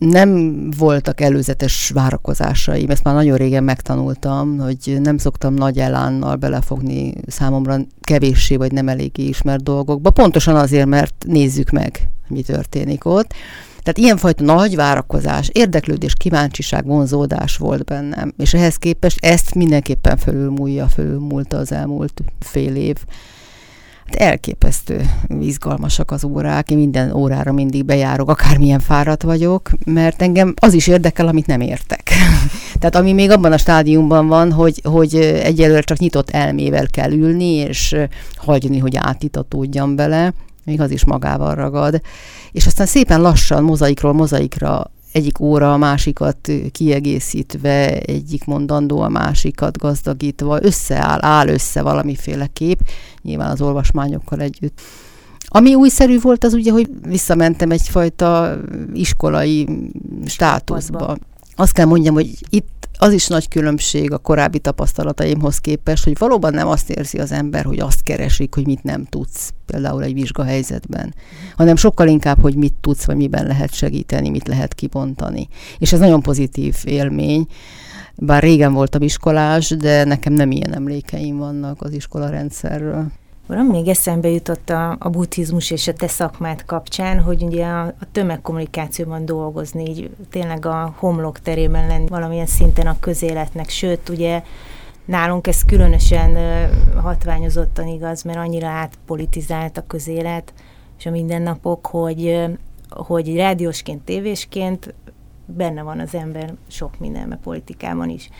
nem 0.00 0.54
voltak 0.76 1.20
előzetes 1.20 1.90
várakozásaim, 1.94 2.90
ezt 2.90 3.04
már 3.04 3.14
nagyon 3.14 3.36
régen 3.36 3.64
megtanultam, 3.64 4.58
hogy 4.58 4.98
nem 5.02 5.18
szoktam 5.18 5.54
nagy 5.54 5.78
elánnal 5.78 6.36
belefogni 6.36 7.14
számomra 7.26 7.76
kevéssé 8.00 8.56
vagy 8.56 8.72
nem 8.72 8.88
eléggé 8.88 9.22
ismert 9.22 9.62
dolgokba, 9.62 10.10
pontosan 10.10 10.56
azért, 10.56 10.86
mert 10.86 11.14
nézzük 11.26 11.70
meg, 11.70 12.08
mi 12.28 12.42
történik 12.42 13.04
ott. 13.04 13.34
Tehát 13.82 13.98
ilyenfajta 13.98 14.44
nagy 14.44 14.76
várakozás, 14.76 15.48
érdeklődés, 15.52 16.14
kíváncsiság, 16.14 16.86
vonzódás 16.86 17.56
volt 17.56 17.84
bennem, 17.84 18.32
és 18.38 18.54
ehhez 18.54 18.76
képest 18.76 19.24
ezt 19.24 19.54
mindenképpen 19.54 20.16
fölülmúlja, 20.16 20.86
fölülmúlta 20.86 21.56
az 21.56 21.72
elmúlt 21.72 22.22
fél 22.38 22.76
év. 22.76 22.96
Elképesztő 24.10 25.10
izgalmasak 25.40 26.10
az 26.10 26.24
órák, 26.24 26.70
én 26.70 26.78
minden 26.78 27.12
órára 27.12 27.52
mindig 27.52 27.84
bejárok, 27.84 28.30
akármilyen 28.30 28.80
fáradt 28.80 29.22
vagyok, 29.22 29.70
mert 29.84 30.22
engem 30.22 30.54
az 30.60 30.72
is 30.72 30.86
érdekel, 30.86 31.28
amit 31.28 31.46
nem 31.46 31.60
értek. 31.60 32.10
Tehát 32.78 32.96
ami 32.96 33.12
még 33.12 33.30
abban 33.30 33.52
a 33.52 33.58
stádiumban 33.58 34.26
van, 34.26 34.52
hogy, 34.52 34.80
hogy 34.84 35.14
egyelőre 35.42 35.80
csak 35.80 35.98
nyitott 35.98 36.30
elmével 36.30 36.86
kell 36.86 37.12
ülni, 37.12 37.52
és 37.52 37.96
hagyni, 38.36 38.78
hogy 38.78 38.96
átitatódjam 38.96 39.96
bele, 39.96 40.32
még 40.64 40.80
az 40.80 40.90
is 40.90 41.04
magával 41.04 41.54
ragad. 41.54 42.00
És 42.52 42.66
aztán 42.66 42.86
szépen 42.86 43.20
lassan, 43.20 43.62
mozaikról 43.62 44.12
mozaikra 44.12 44.90
egyik 45.12 45.40
óra 45.40 45.72
a 45.72 45.76
másikat 45.76 46.50
kiegészítve, 46.72 47.98
egyik 47.98 48.44
mondandó 48.44 49.00
a 49.00 49.08
másikat 49.08 49.78
gazdagítva, 49.78 50.62
összeáll, 50.62 51.18
áll 51.22 51.48
össze 51.48 51.82
valamiféle 51.82 52.46
kép, 52.46 52.80
nyilván 53.22 53.50
az 53.50 53.60
olvasmányokkal 53.60 54.40
együtt. 54.40 54.80
Ami 55.52 55.74
újszerű 55.74 56.20
volt, 56.20 56.44
az 56.44 56.52
ugye, 56.54 56.72
hogy 56.72 56.90
visszamentem 57.06 57.70
egyfajta 57.70 58.56
iskolai 58.92 59.68
státuszba. 60.26 61.16
Azt 61.60 61.72
kell 61.72 61.86
mondjam, 61.86 62.14
hogy 62.14 62.30
itt 62.50 62.88
az 62.98 63.12
is 63.12 63.26
nagy 63.26 63.48
különbség 63.48 64.12
a 64.12 64.18
korábbi 64.18 64.58
tapasztalataimhoz 64.58 65.58
képest, 65.58 66.04
hogy 66.04 66.18
valóban 66.18 66.54
nem 66.54 66.68
azt 66.68 66.90
érzi 66.90 67.18
az 67.18 67.32
ember, 67.32 67.64
hogy 67.64 67.78
azt 67.78 68.02
keresik, 68.02 68.54
hogy 68.54 68.66
mit 68.66 68.82
nem 68.82 69.04
tudsz, 69.04 69.52
például 69.66 70.02
egy 70.02 70.12
vizsgahelyzetben, 70.12 71.14
hanem 71.56 71.76
sokkal 71.76 72.08
inkább, 72.08 72.40
hogy 72.40 72.54
mit 72.54 72.74
tudsz, 72.80 73.04
vagy 73.04 73.16
miben 73.16 73.46
lehet 73.46 73.74
segíteni, 73.74 74.28
mit 74.28 74.48
lehet 74.48 74.74
kibontani. 74.74 75.48
És 75.78 75.92
ez 75.92 75.98
nagyon 75.98 76.22
pozitív 76.22 76.76
élmény. 76.84 77.46
Bár 78.16 78.42
régen 78.42 78.72
voltam 78.72 79.02
iskolás, 79.02 79.68
de 79.68 80.04
nekem 80.04 80.32
nem 80.32 80.50
ilyen 80.50 80.74
emlékeim 80.74 81.36
vannak 81.36 81.82
az 81.82 81.92
iskola 81.92 82.28
rendszerről. 82.28 83.06
Uram, 83.50 83.66
még 83.66 83.88
eszembe 83.88 84.28
jutott 84.28 84.70
a, 84.70 84.96
a 84.98 85.08
buddhizmus 85.08 85.70
és 85.70 85.88
a 85.88 85.92
te 85.92 86.08
szakmát 86.08 86.64
kapcsán, 86.64 87.20
hogy 87.20 87.42
ugye 87.42 87.66
a, 87.66 87.82
a 87.82 88.06
tömegkommunikációban 88.12 89.24
dolgozni, 89.24 89.88
így 89.88 90.10
tényleg 90.30 90.66
a 90.66 90.94
homlok 90.96 91.38
terében 91.38 91.86
lenni 91.86 92.08
valamilyen 92.08 92.46
szinten 92.46 92.86
a 92.86 92.98
közéletnek, 93.00 93.68
sőt, 93.68 94.08
ugye 94.08 94.42
nálunk 95.04 95.46
ez 95.46 95.64
különösen 95.64 96.36
hatványozottan 97.02 97.86
igaz, 97.86 98.22
mert 98.22 98.38
annyira 98.38 98.68
átpolitizált 98.68 99.78
a 99.78 99.86
közélet 99.86 100.52
és 100.98 101.06
a 101.06 101.10
mindennapok, 101.10 101.86
hogy, 101.86 102.44
hogy 102.88 103.36
rádiósként, 103.36 104.02
tévésként 104.02 104.94
benne 105.50 105.82
van 105.82 106.00
az 106.00 106.14
ember 106.14 106.54
sok 106.68 106.98
mindenben 106.98 107.40
politikában 107.42 108.08
is. 108.08 108.30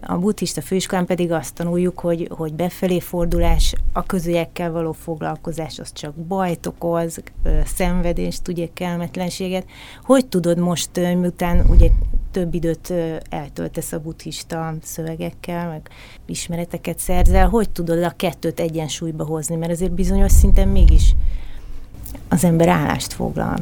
A 0.00 0.18
buddhista 0.18 0.60
főiskolán 0.60 1.06
pedig 1.06 1.32
azt 1.32 1.54
tanuljuk, 1.54 2.00
hogy, 2.00 2.28
hogy 2.36 2.54
befelé 2.54 3.00
fordulás, 3.00 3.74
a 3.92 4.02
közügyekkel 4.02 4.72
való 4.72 4.92
foglalkozás 4.92 5.78
az 5.78 5.92
csak 5.92 6.14
bajt 6.14 6.66
okoz, 6.66 7.22
szenvedést, 7.64 8.48
ugye 8.48 8.68
kelmetlenséget. 8.72 9.66
Hogy 10.02 10.26
tudod 10.26 10.58
most, 10.58 10.90
miután 10.96 11.64
ugye 11.70 11.88
több 12.30 12.54
időt 12.54 12.92
eltöltesz 13.28 13.92
a 13.92 14.00
buddhista 14.00 14.74
szövegekkel, 14.82 15.68
meg 15.68 15.88
ismereteket 16.26 16.98
szerzel, 16.98 17.48
hogy 17.48 17.70
tudod 17.70 18.02
a 18.02 18.12
kettőt 18.16 18.60
egyensúlyba 18.60 19.24
hozni, 19.24 19.56
mert 19.56 19.72
azért 19.72 19.92
bizonyos 19.92 20.32
szinten 20.32 20.68
mégis 20.68 21.14
az 22.28 22.44
ember 22.44 22.68
állást 22.68 23.12
foglal. 23.12 23.58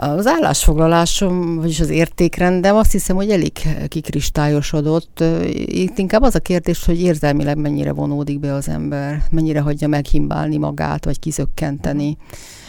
Az 0.00 0.26
állásfoglalásom, 0.26 1.56
vagyis 1.56 1.80
az 1.80 1.88
értékrendem 1.88 2.76
azt 2.76 2.92
hiszem, 2.92 3.16
hogy 3.16 3.30
elég 3.30 3.52
kikristályosodott. 3.88 5.24
Itt 5.66 5.98
inkább 5.98 6.22
az 6.22 6.34
a 6.34 6.40
kérdés, 6.40 6.84
hogy 6.84 7.00
érzelmileg 7.00 7.56
mennyire 7.56 7.92
vonódik 7.92 8.40
be 8.40 8.52
az 8.52 8.68
ember, 8.68 9.22
mennyire 9.30 9.60
hagyja 9.60 9.88
meghimbálni 9.88 10.56
magát, 10.56 11.04
vagy 11.04 11.18
kizökkenteni. 11.18 12.16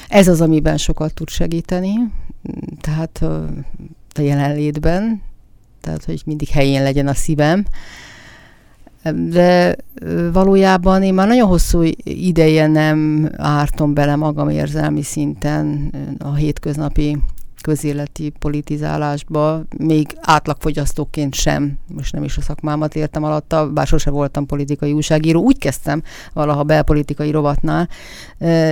Ez 0.07 0.27
az, 0.27 0.41
amiben 0.41 0.77
sokat 0.77 1.13
tud 1.13 1.29
segíteni, 1.29 1.93
tehát 2.81 3.21
a 4.15 4.21
jelenlétben, 4.21 5.21
tehát 5.81 6.05
hogy 6.05 6.21
mindig 6.25 6.47
helyén 6.47 6.83
legyen 6.83 7.07
a 7.07 7.13
szívem. 7.13 7.65
De 9.13 9.75
valójában 10.31 11.03
én 11.03 11.13
már 11.13 11.27
nagyon 11.27 11.47
hosszú 11.47 11.81
ideje 12.03 12.67
nem 12.67 13.29
ártom 13.37 13.93
bele 13.93 14.15
magam 14.15 14.49
érzelmi 14.49 15.01
szinten 15.01 15.93
a 16.19 16.33
hétköznapi 16.35 17.17
közéleti 17.61 18.33
politizálásba, 18.39 19.61
még 19.77 20.07
átlagfogyasztóként 20.21 21.33
sem, 21.33 21.77
most 21.87 22.13
nem 22.13 22.23
is 22.23 22.37
a 22.37 22.41
szakmámat 22.41 22.95
értem 22.95 23.23
alatta, 23.23 23.69
bár 23.69 23.87
sose 23.87 24.09
voltam 24.09 24.45
politikai 24.45 24.91
újságíró, 24.91 25.41
úgy 25.41 25.57
kezdtem 25.57 26.03
valaha 26.33 26.63
belpolitikai 26.63 27.31
rovatnál, 27.31 27.89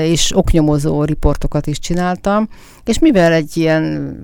és 0.02 0.38
oknyomozó 0.38 1.04
riportokat 1.04 1.68
is 1.68 1.80
csináltam, 1.80 2.50
és 2.86 3.00
mivel 3.00 3.34
egy 3.34 3.58
ilyen 3.58 4.16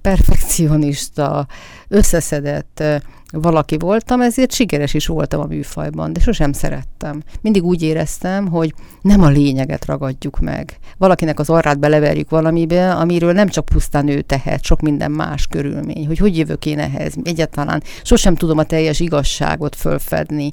perfekcionista, 0.00 1.46
összeszedett 1.88 2.82
valaki 3.32 3.76
voltam, 3.76 4.20
ezért 4.20 4.52
sikeres 4.52 4.94
is 4.94 5.06
voltam 5.06 5.40
a 5.40 5.46
műfajban, 5.46 6.12
de 6.12 6.20
sosem 6.20 6.52
szerettem. 6.52 7.22
Mindig 7.40 7.64
úgy 7.64 7.82
éreztem, 7.82 8.48
hogy 8.48 8.74
nem 9.02 9.22
a 9.22 9.28
lényeget 9.28 9.84
ragadjuk 9.84 10.38
meg. 10.40 10.78
Valakinek 10.98 11.38
az 11.38 11.50
arrát 11.50 11.78
beleverjük 11.78 12.30
valamibe, 12.30 12.92
amiről 12.92 13.32
nem 13.32 13.48
csak 13.48 13.64
pusztán 13.64 14.08
ő 14.08 14.20
tehet, 14.20 14.64
sok 14.64 14.80
minden 14.80 15.10
más 15.10 15.46
körülmény, 15.46 16.06
hogy 16.06 16.18
hogy 16.18 16.38
jövök 16.38 16.66
én 16.66 16.78
ehhez. 16.78 17.14
Egyáltalán 17.22 17.82
sosem 18.02 18.34
tudom 18.34 18.58
a 18.58 18.64
teljes 18.64 19.00
igazságot 19.00 19.76
fölfedni 19.76 20.52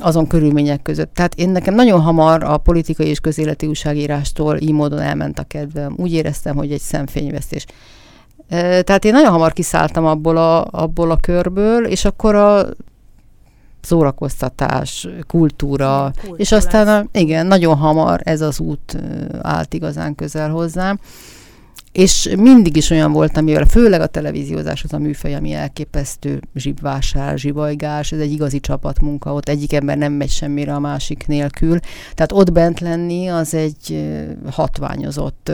azon 0.00 0.26
körülmények 0.26 0.82
között. 0.82 1.14
Tehát 1.14 1.34
én 1.34 1.48
nekem 1.48 1.74
nagyon 1.74 2.00
hamar 2.00 2.42
a 2.44 2.56
politikai 2.56 3.06
és 3.06 3.20
közéleti 3.20 3.66
újságírástól 3.66 4.56
így 4.56 4.72
módon 4.72 5.00
elment 5.00 5.38
a 5.38 5.42
kedvem. 5.42 5.94
Úgy 5.96 6.12
éreztem, 6.12 6.56
hogy 6.56 6.72
egy 6.72 6.80
szemfényvesztés. 6.80 7.66
Tehát 8.48 9.04
én 9.04 9.12
nagyon 9.12 9.30
hamar 9.30 9.52
kiszálltam 9.52 10.06
abból 10.06 10.36
a, 10.36 10.66
abból 10.70 11.10
a 11.10 11.16
körből, 11.16 11.86
és 11.86 12.04
akkor 12.04 12.34
a 12.34 12.66
szórakoztatás, 13.80 15.08
kultúra, 15.26 16.10
kultúra 16.14 16.36
és 16.36 16.52
aztán 16.52 16.88
a, 16.88 17.18
igen, 17.18 17.46
nagyon 17.46 17.76
hamar 17.76 18.20
ez 18.24 18.40
az 18.40 18.60
út 18.60 18.98
állt 19.42 19.74
igazán 19.74 20.14
közel 20.14 20.50
hozzám. 20.50 20.98
És 21.92 22.34
mindig 22.38 22.76
is 22.76 22.90
olyan 22.90 23.12
voltam, 23.12 23.44
mivel 23.44 23.64
főleg 23.64 24.00
a 24.00 24.06
televíziózás 24.06 24.84
az 24.84 24.92
a 24.92 24.98
műfaj, 24.98 25.34
ami 25.34 25.52
elképesztő 25.52 26.40
zsibvásár, 26.54 27.38
zsibajgás, 27.38 28.12
ez 28.12 28.18
egy 28.18 28.32
igazi 28.32 28.60
csapatmunka, 28.60 29.32
ott 29.32 29.48
egyik 29.48 29.72
ember 29.72 29.98
nem 29.98 30.12
megy 30.12 30.30
semmire 30.30 30.74
a 30.74 30.78
másik 30.78 31.26
nélkül. 31.26 31.78
Tehát 32.14 32.32
ott 32.32 32.52
bent 32.52 32.80
lenni 32.80 33.26
az 33.26 33.54
egy 33.54 34.08
hatványozott 34.50 35.52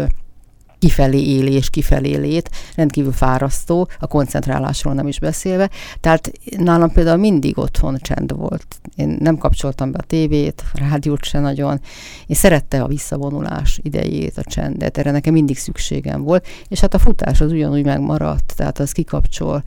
kifelé 0.85 1.23
élés, 1.23 1.71
kifelé 1.71 2.17
lét, 2.17 2.51
rendkívül 2.75 3.13
fárasztó, 3.13 3.89
a 3.99 4.07
koncentrálásról 4.07 4.95
nem 4.95 5.07
is 5.07 5.19
beszélve. 5.19 5.71
Tehát 6.01 6.33
nálam 6.57 6.93
például 6.93 7.17
mindig 7.17 7.59
otthon 7.59 7.99
csend 8.01 8.37
volt. 8.37 8.67
Én 8.97 9.17
nem 9.21 9.39
kapcsoltam 9.39 9.91
be 9.93 9.99
a 9.99 10.07
tévét, 10.07 10.63
a 10.73 10.79
rádiót 10.89 11.25
se 11.25 11.41
nagyon. 11.41 11.81
Én 12.27 12.37
szerette 12.37 12.83
a 12.83 12.87
visszavonulás 12.87 13.81
idejét, 13.83 14.39
a 14.39 14.43
csendet, 14.45 14.99
erre 14.99 15.11
nekem 15.11 15.33
mindig 15.33 15.59
szükségem 15.59 16.23
volt, 16.23 16.47
és 16.69 16.81
hát 16.81 16.95
a 16.95 16.99
futás 16.99 17.41
az 17.41 17.53
ugyanúgy 17.53 17.85
megmaradt, 17.85 18.53
tehát 18.57 18.79
az 18.79 18.93
kikapcsol. 18.93 19.63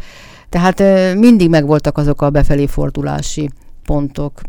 Tehát 0.50 0.80
mindig 1.16 1.50
megvoltak 1.50 1.98
azok 1.98 2.22
a 2.22 2.30
befelé 2.30 2.66
fordulási 2.66 3.50
pontok, 3.84 4.42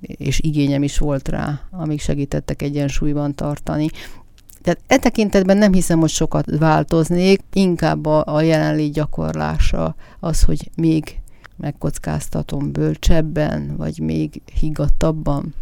és 0.00 0.40
igényem 0.40 0.82
is 0.82 0.98
volt 0.98 1.28
rá, 1.28 1.60
amik 1.70 2.00
segítettek 2.00 2.62
egyensúlyban 2.62 3.34
tartani. 3.34 3.88
Tehát 4.64 4.80
e 4.86 4.98
tekintetben 4.98 5.56
nem 5.56 5.72
hiszem, 5.72 5.98
hogy 5.98 6.08
sokat 6.08 6.58
változnék, 6.58 7.40
inkább 7.52 8.06
a, 8.06 8.22
a 8.26 8.40
jelenlét 8.40 8.92
gyakorlása 8.92 9.94
az, 10.20 10.42
hogy 10.42 10.70
még 10.76 11.20
megkockáztatom 11.56 12.72
bölcsebben, 12.72 13.74
vagy 13.76 13.98
még 13.98 14.40
higgadtabban. 14.60 15.54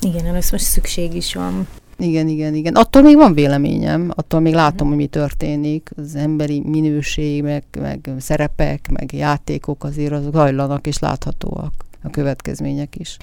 Igen, 0.00 0.34
ez 0.34 0.50
most 0.50 0.64
szükség 0.64 1.14
is 1.14 1.34
van. 1.34 1.66
Igen, 1.98 2.28
igen, 2.28 2.54
igen. 2.54 2.74
Attól 2.74 3.02
még 3.02 3.16
van 3.16 3.34
véleményem, 3.34 4.10
attól 4.14 4.40
még 4.40 4.54
látom, 4.54 4.88
hogy 4.88 4.96
mi 4.96 5.06
történik. 5.06 5.90
Az 5.96 6.14
emberi 6.14 6.60
minőség, 6.60 7.42
meg, 7.42 7.64
meg 7.80 8.10
szerepek, 8.18 8.88
meg 8.90 9.12
játékok 9.12 9.84
azért 9.84 10.12
azok 10.12 10.34
hajlanak 10.34 10.86
és 10.86 10.98
láthatóak 10.98 11.72
a 12.02 12.10
következmények 12.10 12.96
is. 12.96 13.16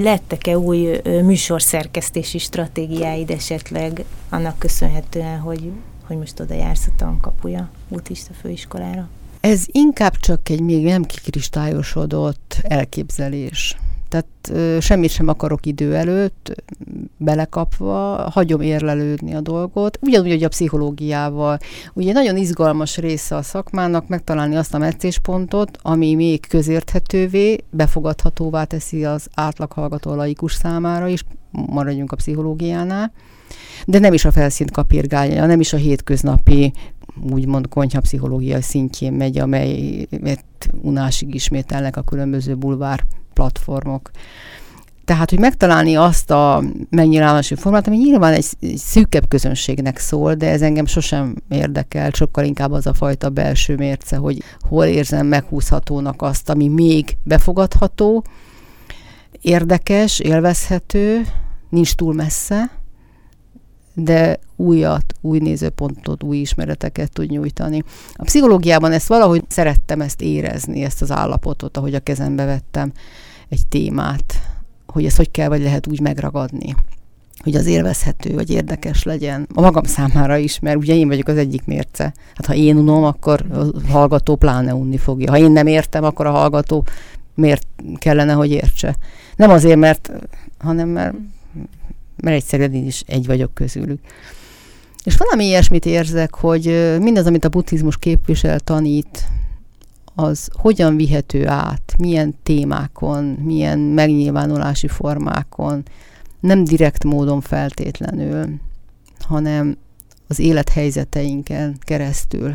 Lettek-e 0.00 0.58
új 0.58 1.00
műsorszerkesztési 1.04 2.38
stratégiáid 2.38 3.30
esetleg 3.30 4.04
annak 4.28 4.58
köszönhetően, 4.58 5.38
hogy, 5.38 5.70
hogy 6.06 6.16
most 6.16 6.40
oda 6.40 6.54
jársz 6.54 6.86
a 6.86 6.90
tankapuja 6.96 7.70
útista 7.88 8.32
főiskolára? 8.40 9.08
Ez 9.40 9.64
inkább 9.66 10.16
csak 10.16 10.48
egy 10.48 10.60
még 10.60 10.84
nem 10.84 11.02
kikristályosodott 11.02 12.56
elképzelés. 12.62 13.76
Tehát 14.10 14.82
semmit 14.82 15.10
sem 15.10 15.28
akarok 15.28 15.66
idő 15.66 15.94
előtt, 15.94 16.62
belekapva, 17.16 18.30
hagyom 18.30 18.60
érlelődni 18.60 19.34
a 19.34 19.40
dolgot. 19.40 19.98
Ugyanúgy, 20.00 20.30
hogy 20.30 20.42
a 20.42 20.48
pszichológiával. 20.48 21.58
Ugye 21.92 22.12
nagyon 22.12 22.36
izgalmas 22.36 22.96
része 22.96 23.36
a 23.36 23.42
szakmának 23.42 24.08
megtalálni 24.08 24.56
azt 24.56 24.74
a 24.74 24.78
meccéspontot, 24.78 25.78
ami 25.82 26.14
még 26.14 26.46
közérthetővé, 26.48 27.58
befogadhatóvá 27.70 28.64
teszi 28.64 29.04
az 29.04 29.28
átlaghallgató 29.34 30.14
laikus 30.14 30.52
számára 30.52 31.08
is, 31.08 31.24
maradjunk 31.50 32.12
a 32.12 32.16
pszichológiánál, 32.16 33.12
de 33.86 33.98
nem 33.98 34.12
is 34.12 34.24
a 34.24 34.32
felszínt 34.32 34.70
kapirgálja, 34.70 35.46
nem 35.46 35.60
is 35.60 35.72
a 35.72 35.76
hétköznapi 35.76 36.72
úgymond 37.30 37.68
konyhapszichológia 37.68 38.62
szintjén 38.62 39.12
megy, 39.12 39.38
amelyet 39.38 40.44
unásig 40.82 41.34
ismételnek 41.34 41.96
a 41.96 42.02
különböző 42.02 42.54
bulvár 42.54 43.04
platformok. 43.32 44.10
Tehát, 45.04 45.30
hogy 45.30 45.38
megtalálni 45.38 45.96
azt 45.96 46.30
a 46.30 46.62
megnyilvánulási 46.90 47.54
formát, 47.54 47.86
ami 47.86 47.96
nyilván 47.96 48.32
egy, 48.32 48.46
egy 48.60 48.76
szűkebb 48.76 49.28
közönségnek 49.28 49.98
szól, 49.98 50.34
de 50.34 50.50
ez 50.50 50.62
engem 50.62 50.86
sosem 50.86 51.34
érdekel, 51.48 52.10
sokkal 52.10 52.44
inkább 52.44 52.72
az 52.72 52.86
a 52.86 52.94
fajta 52.94 53.28
belső 53.28 53.76
mérce, 53.76 54.16
hogy 54.16 54.42
hol 54.68 54.84
érzem 54.84 55.26
meghúzhatónak 55.26 56.22
azt, 56.22 56.50
ami 56.50 56.68
még 56.68 57.16
befogadható, 57.22 58.24
érdekes, 59.40 60.18
élvezhető, 60.18 61.26
nincs 61.68 61.94
túl 61.94 62.14
messze, 62.14 62.70
de 64.04 64.38
újat, 64.56 65.14
új 65.20 65.38
nézőpontot, 65.38 66.22
új 66.22 66.36
ismereteket 66.36 67.12
tud 67.12 67.30
nyújtani. 67.30 67.82
A 68.14 68.22
pszichológiában 68.22 68.92
ezt 68.92 69.08
valahogy 69.08 69.44
szerettem 69.48 70.00
ezt 70.00 70.22
érezni, 70.22 70.82
ezt 70.82 71.02
az 71.02 71.10
állapotot, 71.10 71.76
ahogy 71.76 71.94
a 71.94 72.00
kezembe 72.00 72.44
vettem 72.44 72.92
egy 73.48 73.66
témát, 73.66 74.34
hogy 74.86 75.04
ezt 75.04 75.16
hogy 75.16 75.30
kell, 75.30 75.48
vagy 75.48 75.62
lehet 75.62 75.86
úgy 75.86 76.00
megragadni 76.00 76.74
hogy 77.42 77.54
az 77.54 77.66
élvezhető, 77.66 78.34
vagy 78.34 78.50
érdekes 78.50 79.02
legyen 79.02 79.46
a 79.54 79.60
magam 79.60 79.82
számára 79.82 80.36
is, 80.36 80.58
mert 80.58 80.76
ugye 80.76 80.94
én 80.94 81.08
vagyok 81.08 81.28
az 81.28 81.36
egyik 81.36 81.64
mérce. 81.64 82.14
Hát 82.34 82.46
ha 82.46 82.54
én 82.54 82.76
unom, 82.76 83.04
akkor 83.04 83.44
a 83.52 83.90
hallgató 83.90 84.36
pláne 84.36 84.74
unni 84.74 84.96
fogja. 84.96 85.30
Ha 85.30 85.38
én 85.38 85.50
nem 85.50 85.66
értem, 85.66 86.04
akkor 86.04 86.26
a 86.26 86.30
hallgató 86.30 86.84
miért 87.34 87.66
kellene, 87.98 88.32
hogy 88.32 88.50
értse. 88.50 88.96
Nem 89.36 89.50
azért, 89.50 89.78
mert, 89.78 90.12
hanem 90.58 90.88
mert 90.88 91.14
mert 92.22 92.36
egyszerűen 92.36 92.74
én 92.74 92.86
is 92.86 93.02
egy 93.06 93.26
vagyok 93.26 93.54
közülük. 93.54 94.00
És 95.04 95.16
valami 95.16 95.44
ilyesmit 95.44 95.86
érzek, 95.86 96.34
hogy 96.34 96.96
mindaz, 97.00 97.26
amit 97.26 97.44
a 97.44 97.48
buddhizmus 97.48 97.96
képvisel, 97.98 98.60
tanít, 98.60 99.28
az 100.14 100.48
hogyan 100.52 100.96
vihető 100.96 101.46
át, 101.46 101.94
milyen 101.98 102.34
témákon, 102.42 103.24
milyen 103.24 103.78
megnyilvánulási 103.78 104.88
formákon, 104.88 105.82
nem 106.40 106.64
direkt 106.64 107.04
módon 107.04 107.40
feltétlenül, 107.40 108.46
hanem 109.18 109.76
az 110.28 110.38
élethelyzeteinken 110.38 111.76
keresztül, 111.80 112.54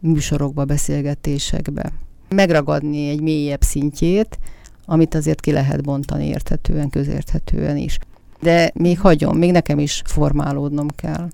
műsorokba, 0.00 0.64
beszélgetésekbe. 0.64 1.92
Megragadni 2.28 3.08
egy 3.08 3.20
mélyebb 3.20 3.62
szintjét, 3.62 4.38
amit 4.84 5.14
azért 5.14 5.40
ki 5.40 5.52
lehet 5.52 5.82
bontani 5.82 6.26
érthetően, 6.26 6.90
közérthetően 6.90 7.76
is 7.76 7.98
de 8.44 8.70
még 8.74 9.00
hagyom, 9.00 9.38
még 9.38 9.52
nekem 9.52 9.78
is 9.78 10.02
formálódnom 10.04 10.88
kell. 10.96 11.28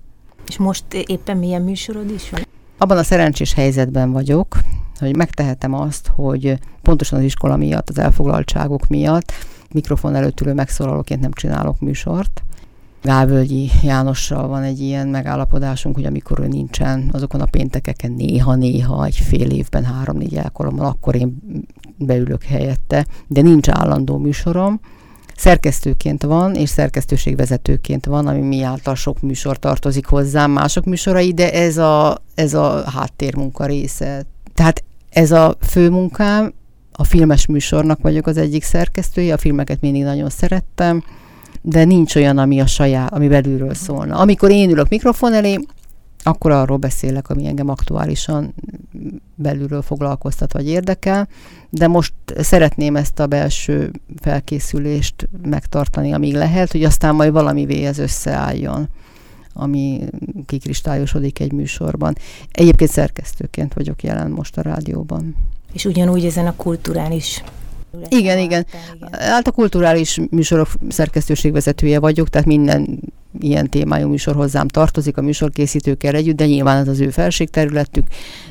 És 0.47 0.57
most 0.57 0.83
éppen 0.93 1.37
milyen 1.37 1.61
műsorod 1.61 2.11
is 2.11 2.29
van? 2.29 2.41
Abban 2.77 2.97
a 2.97 3.03
szerencsés 3.03 3.53
helyzetben 3.53 4.11
vagyok, 4.11 4.57
hogy 4.99 5.15
megtehetem 5.15 5.73
azt, 5.73 6.11
hogy 6.15 6.57
pontosan 6.81 7.19
az 7.19 7.25
iskola 7.25 7.57
miatt, 7.57 7.89
az 7.89 7.97
elfoglaltságok 7.97 8.87
miatt 8.87 9.31
mikrofon 9.71 10.15
előtt 10.15 10.41
ülő 10.41 10.53
megszólalóként 10.53 11.21
nem 11.21 11.31
csinálok 11.31 11.79
műsort. 11.79 12.43
Gálvölgyi 13.01 13.69
Jánossal 13.83 14.47
van 14.47 14.63
egy 14.63 14.79
ilyen 14.79 15.07
megállapodásunk, 15.07 15.95
hogy 15.95 16.05
amikor 16.05 16.39
ő 16.39 16.47
nincsen, 16.47 17.09
azokon 17.11 17.41
a 17.41 17.45
péntekeken 17.45 18.11
néha-néha, 18.11 19.05
egy 19.05 19.15
fél 19.15 19.49
évben 19.49 19.83
három-négy 19.83 20.37
alkalommal, 20.37 20.85
akkor 20.85 21.15
én 21.15 21.37
beülök 21.97 22.43
helyette, 22.43 23.05
de 23.27 23.41
nincs 23.41 23.69
állandó 23.69 24.17
műsorom 24.17 24.79
szerkesztőként 25.41 26.23
van, 26.23 26.55
és 26.55 26.69
szerkesztőségvezetőként 26.69 28.05
van, 28.05 28.27
ami 28.27 28.39
mi 28.39 28.63
által 28.63 28.95
sok 28.95 29.21
műsor 29.21 29.59
tartozik 29.59 30.05
hozzám, 30.05 30.51
mások 30.51 30.85
műsorai, 30.85 31.33
de 31.33 31.51
ez 31.51 31.77
a, 31.77 32.21
ez 32.35 32.53
a 32.53 32.83
háttérmunka 32.89 33.65
része. 33.65 34.25
Tehát 34.53 34.83
ez 35.09 35.31
a 35.31 35.55
fő 35.61 35.89
munkám, 35.89 36.53
a 36.91 37.03
filmes 37.03 37.45
műsornak 37.45 38.01
vagyok 38.01 38.27
az 38.27 38.37
egyik 38.37 38.63
szerkesztője, 38.63 39.33
a 39.33 39.37
filmeket 39.37 39.81
mindig 39.81 40.03
nagyon 40.03 40.29
szerettem, 40.29 41.03
de 41.61 41.83
nincs 41.83 42.15
olyan, 42.15 42.37
ami 42.37 42.59
a 42.59 42.67
saját, 42.67 43.13
ami 43.13 43.27
belülről 43.27 43.73
szólna. 43.73 44.17
Amikor 44.17 44.51
én 44.51 44.69
ülök 44.69 44.89
mikrofon 44.89 45.33
elé, 45.33 45.59
akkor 46.23 46.51
arról 46.51 46.77
beszélek, 46.77 47.29
ami 47.29 47.47
engem 47.47 47.69
aktuálisan 47.69 48.53
belülről 49.35 49.81
foglalkoztat 49.81 50.53
vagy 50.53 50.67
érdekel, 50.67 51.27
de 51.69 51.87
most 51.87 52.13
szeretném 52.39 52.95
ezt 52.95 53.19
a 53.19 53.27
belső 53.27 53.91
felkészülést 54.19 55.29
megtartani, 55.41 56.13
amíg 56.13 56.33
lehet, 56.33 56.71
hogy 56.71 56.83
aztán 56.83 57.15
majd 57.15 57.31
valamivé 57.31 57.85
ez 57.85 57.97
összeálljon 57.97 58.89
ami 59.53 60.01
kikristályosodik 60.45 61.39
egy 61.39 61.51
műsorban. 61.51 62.15
Egyébként 62.51 62.89
szerkesztőként 62.89 63.73
vagyok 63.73 64.03
jelen 64.03 64.31
most 64.31 64.57
a 64.57 64.61
rádióban. 64.61 65.35
És 65.73 65.85
ugyanúgy 65.85 66.25
ezen 66.25 66.47
a 66.47 66.55
kulturális 66.55 67.43
igen, 68.09 68.37
igen. 68.37 68.65
Hát 69.11 69.47
a 69.47 69.51
kulturális 69.51 70.19
műsorok 70.29 70.67
szerkesztőségvezetője 70.89 71.99
vagyok, 71.99 72.29
tehát 72.29 72.47
minden 72.47 72.99
ilyen 73.39 73.69
témájú 73.69 74.07
műsor 74.07 74.35
hozzám 74.35 74.67
tartozik 74.67 75.17
a 75.17 75.21
műsorkészítőkkel 75.21 76.15
együtt, 76.15 76.35
de 76.35 76.45
nyilván 76.45 76.77
ez 76.77 76.87
az 76.87 76.99
ő 76.99 77.09
felségterületük, 77.09 78.07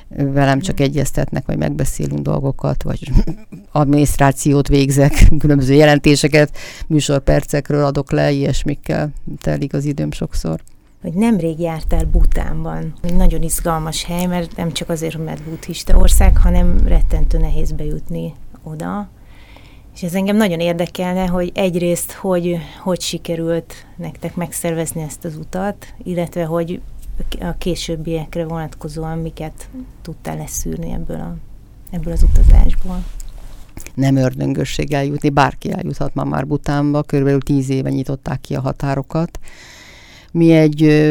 velem 0.09 0.61
csak 0.61 0.81
egyeztetnek, 0.81 1.47
vagy 1.47 1.57
megbeszélünk 1.57 2.21
dolgokat, 2.21 2.83
vagy 2.83 3.11
adminisztrációt 3.73 4.69
végzek, 4.69 5.13
különböző 5.39 5.75
jelentéseket, 5.75 6.57
műsorpercekről 6.87 7.85
adok 7.85 8.13
le, 8.13 8.31
ilyesmikkel 8.31 9.11
telik 9.41 9.75
az 9.75 9.85
időm 9.85 10.11
sokszor 10.11 10.61
hogy 11.03 11.13
nemrég 11.13 11.61
jártál 11.61 12.05
Butánban. 12.05 12.93
Egy 13.03 13.15
nagyon 13.15 13.43
izgalmas 13.43 14.05
hely, 14.05 14.27
mert 14.27 14.57
nem 14.57 14.73
csak 14.73 14.89
azért, 14.89 15.25
mert 15.25 15.43
buddhista 15.43 15.97
ország, 15.97 16.37
hanem 16.37 16.81
rettentő 16.87 17.39
nehéz 17.39 17.73
bejutni 17.73 18.35
oda. 18.63 19.09
És 19.95 20.03
ez 20.03 20.15
engem 20.15 20.37
nagyon 20.37 20.61
érdekelne, 20.61 21.27
hogy 21.27 21.51
egyrészt, 21.55 22.13
hogy 22.13 22.57
hogy 22.83 23.01
sikerült 23.01 23.75
nektek 23.97 24.35
megszervezni 24.35 25.03
ezt 25.03 25.25
az 25.25 25.37
utat, 25.37 25.95
illetve 26.03 26.45
hogy 26.45 26.81
a 27.41 27.55
későbbiekre 27.59 28.45
vonatkozóan 28.45 29.19
miket 29.19 29.69
tudtál 30.03 30.37
leszűrni 30.37 30.93
ebből, 30.93 31.21
a, 31.21 31.37
ebből 31.91 32.13
az 32.13 32.23
utazásból. 32.23 33.05
Nem 33.95 34.17
ördöngösség 34.17 34.93
eljutni, 34.93 35.29
bárki 35.29 35.73
eljuthat 35.73 36.15
ma 36.15 36.25
már 36.25 36.47
Butánba, 36.47 37.03
körülbelül 37.03 37.41
tíz 37.41 37.69
éve 37.69 37.91
nyitották 37.91 38.41
ki 38.41 38.55
a 38.55 38.61
határokat. 38.61 39.39
Mi 40.33 40.53
egy 40.53 41.11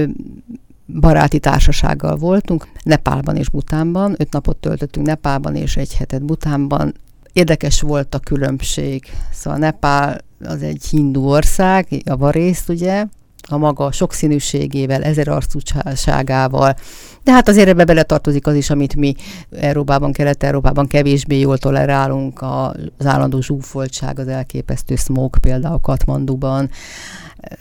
baráti 1.00 1.40
társasággal 1.40 2.16
voltunk, 2.16 2.68
Nepálban 2.84 3.36
és 3.36 3.50
Butánban, 3.50 4.16
öt 4.18 4.34
napot 4.34 4.58
töltöttünk 4.58 5.06
Nepálban 5.06 5.56
és 5.56 5.78
egy 5.78 5.96
hetet 5.96 6.24
Butánban. 6.24 6.94
Érdekes 7.34 7.82
volt 7.82 8.16
a 8.16 8.20
különbség. 8.20 9.04
Szóval 9.34 9.60
Nepál 9.60 10.18
az 10.44 10.62
egy 10.62 10.86
hindu 10.90 11.26
ország, 11.26 11.88
javarészt 11.90 12.70
ugye, 12.70 13.06
a 13.52 13.58
maga 13.58 13.92
sokszínűségével, 13.92 15.04
ezerarcúságával, 15.04 16.76
de 17.24 17.32
hát 17.32 17.48
azért 17.48 17.68
ebbe 17.68 17.84
beletartozik 17.84 18.48
az 18.48 18.56
is, 18.56 18.70
amit 18.70 18.96
mi 18.96 19.16
Európában, 19.52 20.12
Kelet-Európában 20.12 20.88
kevésbé 20.88 21.40
jól 21.40 21.58
tolerálunk, 21.58 22.42
az 22.42 23.06
állandó 23.06 23.42
zsúfoltság, 23.42 24.20
az 24.20 24.28
elképesztő 24.28 24.96
smoke 24.96 25.40
például 25.40 25.80
Katmanduban, 25.80 26.70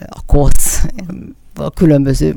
a 0.09 0.21
koc, 0.27 0.81
a 1.55 1.71
különböző 1.71 2.37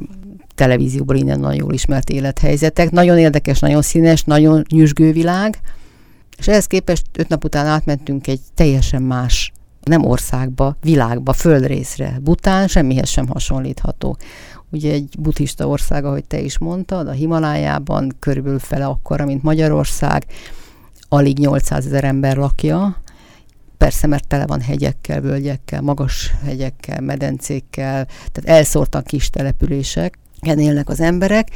televízióból 0.55 1.15
innen 1.15 1.39
nagyon 1.39 1.55
jól 1.55 1.73
ismert 1.73 2.09
élethelyzetek. 2.09 2.91
Nagyon 2.91 3.17
érdekes, 3.17 3.59
nagyon 3.59 3.81
színes, 3.81 4.23
nagyon 4.23 4.65
nyüzsgő 4.69 5.11
világ, 5.11 5.59
és 6.41 6.47
ehhez 6.47 6.65
képest 6.65 7.05
öt 7.17 7.27
nap 7.27 7.43
után 7.43 7.65
átmentünk 7.65 8.27
egy 8.27 8.39
teljesen 8.53 9.01
más 9.01 9.51
nem 9.83 10.05
országba, 10.05 10.75
világba, 10.81 11.33
földrészre. 11.33 12.17
Bután 12.21 12.67
semmihez 12.67 13.09
sem 13.09 13.27
hasonlítható. 13.27 14.17
Ugye 14.69 14.91
egy 14.91 15.15
buddhista 15.19 15.67
ország, 15.67 16.05
ahogy 16.05 16.25
te 16.25 16.39
is 16.39 16.57
mondtad, 16.57 17.07
a 17.07 17.11
Himalájában 17.11 18.15
körülbelül 18.19 18.59
fele 18.59 18.85
akkora, 18.85 19.25
mint 19.25 19.43
Magyarország, 19.43 20.25
alig 21.09 21.37
800 21.37 21.85
ezer 21.85 22.03
ember 22.03 22.37
lakja, 22.37 23.01
persze, 23.77 24.07
mert 24.07 24.27
tele 24.27 24.45
van 24.45 24.61
hegyekkel, 24.61 25.21
völgyekkel, 25.21 25.81
magas 25.81 26.31
hegyekkel, 26.43 27.01
medencékkel, 27.01 28.07
tehát 28.31 28.59
elszórtak 28.59 29.03
kis 29.03 29.29
települések, 29.29 30.19
élnek 30.41 30.89
az 30.89 30.99
emberek, 30.99 31.47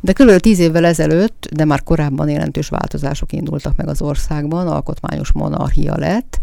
de 0.00 0.12
kb. 0.12 0.36
tíz 0.36 0.58
évvel 0.58 0.84
ezelőtt, 0.84 1.48
de 1.52 1.64
már 1.64 1.82
korábban 1.82 2.28
jelentős 2.28 2.68
változások 2.68 3.32
indultak 3.32 3.76
meg 3.76 3.88
az 3.88 4.02
országban, 4.02 4.68
alkotmányos 4.68 5.32
monarchia 5.32 5.98
lett, 5.98 6.38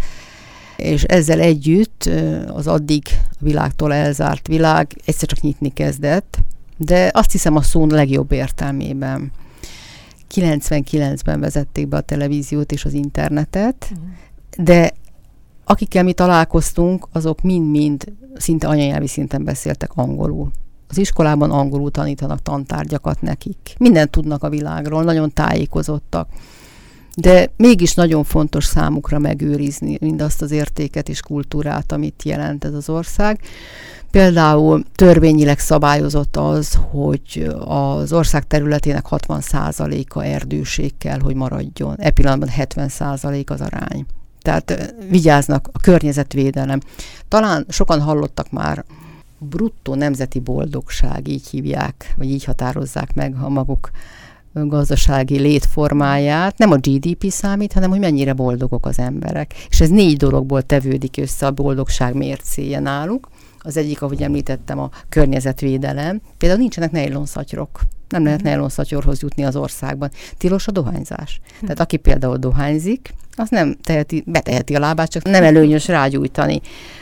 és 0.77 1.03
ezzel 1.03 1.39
együtt 1.39 2.09
az 2.53 2.67
addig 2.67 3.03
a 3.31 3.35
világtól 3.39 3.93
elzárt 3.93 4.47
világ 4.47 4.95
egyszer 5.05 5.27
csak 5.27 5.41
nyitni 5.41 5.69
kezdett, 5.73 6.37
de 6.77 7.09
azt 7.13 7.31
hiszem 7.31 7.55
a 7.55 7.61
szó 7.61 7.85
legjobb 7.85 8.31
értelmében. 8.31 9.31
99-ben 10.35 11.39
vezették 11.39 11.87
be 11.87 11.97
a 11.97 12.01
televíziót 12.01 12.71
és 12.71 12.85
az 12.85 12.93
internetet, 12.93 13.91
mhm. 13.91 14.63
de 14.63 14.93
akikkel 15.63 16.03
mi 16.03 16.13
találkoztunk, 16.13 17.07
azok 17.11 17.41
mind-mind 17.41 18.13
szinte 18.35 18.67
anyanyelvi 18.67 19.07
szinten 19.07 19.43
beszéltek 19.43 19.91
angolul. 19.95 20.51
Az 20.89 20.97
iskolában 20.97 21.51
angolul 21.51 21.91
tanítanak 21.91 22.41
tantárgyakat 22.41 23.21
nekik. 23.21 23.75
Mindent 23.77 24.09
tudnak 24.09 24.43
a 24.43 24.49
világról, 24.49 25.03
nagyon 25.03 25.33
tájékozottak 25.33 26.27
de 27.19 27.51
mégis 27.57 27.93
nagyon 27.93 28.23
fontos 28.23 28.65
számukra 28.65 29.19
megőrizni 29.19 29.97
mindazt 30.01 30.41
az 30.41 30.51
értéket 30.51 31.09
és 31.09 31.21
kultúrát, 31.21 31.91
amit 31.91 32.23
jelent 32.23 32.65
ez 32.65 32.73
az 32.73 32.89
ország. 32.89 33.39
Például 34.11 34.83
törvényileg 34.95 35.59
szabályozott 35.59 36.35
az, 36.35 36.79
hogy 36.91 37.51
az 37.65 38.13
ország 38.13 38.47
területének 38.47 39.05
60%-a 39.09 40.21
erdőség 40.21 40.97
kell, 40.97 41.19
hogy 41.19 41.35
maradjon. 41.35 41.95
E 41.97 42.09
pillanatban 42.09 42.49
70% 42.57 43.45
az 43.49 43.61
arány. 43.61 44.05
Tehát 44.41 44.95
vigyáznak 45.09 45.69
a 45.71 45.79
környezetvédelem. 45.79 46.79
Talán 47.27 47.65
sokan 47.69 48.01
hallottak 48.01 48.51
már 48.51 48.85
bruttó 49.39 49.95
nemzeti 49.95 50.39
boldogság, 50.39 51.27
így 51.27 51.47
hívják, 51.47 52.13
vagy 52.17 52.29
így 52.29 52.43
határozzák 52.43 53.15
meg 53.15 53.35
a 53.41 53.49
maguk 53.49 53.89
gazdasági 54.53 55.39
létformáját, 55.39 56.57
nem 56.57 56.71
a 56.71 56.77
GDP 56.77 57.25
számít, 57.29 57.73
hanem 57.73 57.89
hogy 57.89 57.99
mennyire 57.99 58.33
boldogok 58.33 58.85
az 58.85 58.99
emberek. 58.99 59.53
És 59.69 59.81
ez 59.81 59.89
négy 59.89 60.17
dologból 60.17 60.61
tevődik 60.61 61.17
össze 61.17 61.45
a 61.45 61.51
boldogság 61.51 62.13
mércéje 62.13 62.79
náluk. 62.79 63.29
Az 63.59 63.77
egyik, 63.77 64.01
ahogy 64.01 64.21
említettem, 64.21 64.79
a 64.79 64.89
környezetvédelem. 65.09 66.21
Például 66.37 66.61
nincsenek 66.61 66.91
nejlonszatyrok. 66.91 67.79
Nem 68.09 68.23
lehet 68.23 68.39
mhm. 68.39 68.47
nejlonszatyorhoz 68.47 69.21
jutni 69.21 69.43
az 69.43 69.55
országban. 69.55 70.11
Tilos 70.37 70.67
a 70.67 70.71
dohányzás. 70.71 71.39
Hm. 71.59 71.61
Tehát 71.61 71.79
aki 71.79 71.97
például 71.97 72.37
dohányzik, 72.37 73.13
az 73.35 73.49
nem 73.49 73.75
teheti, 73.83 74.23
beteheti 74.25 74.75
a 74.75 74.79
lábát, 74.79 75.09
csak 75.09 75.23
nem 75.23 75.43
előnyös 75.43 75.87
rágyújtani. 75.87 76.61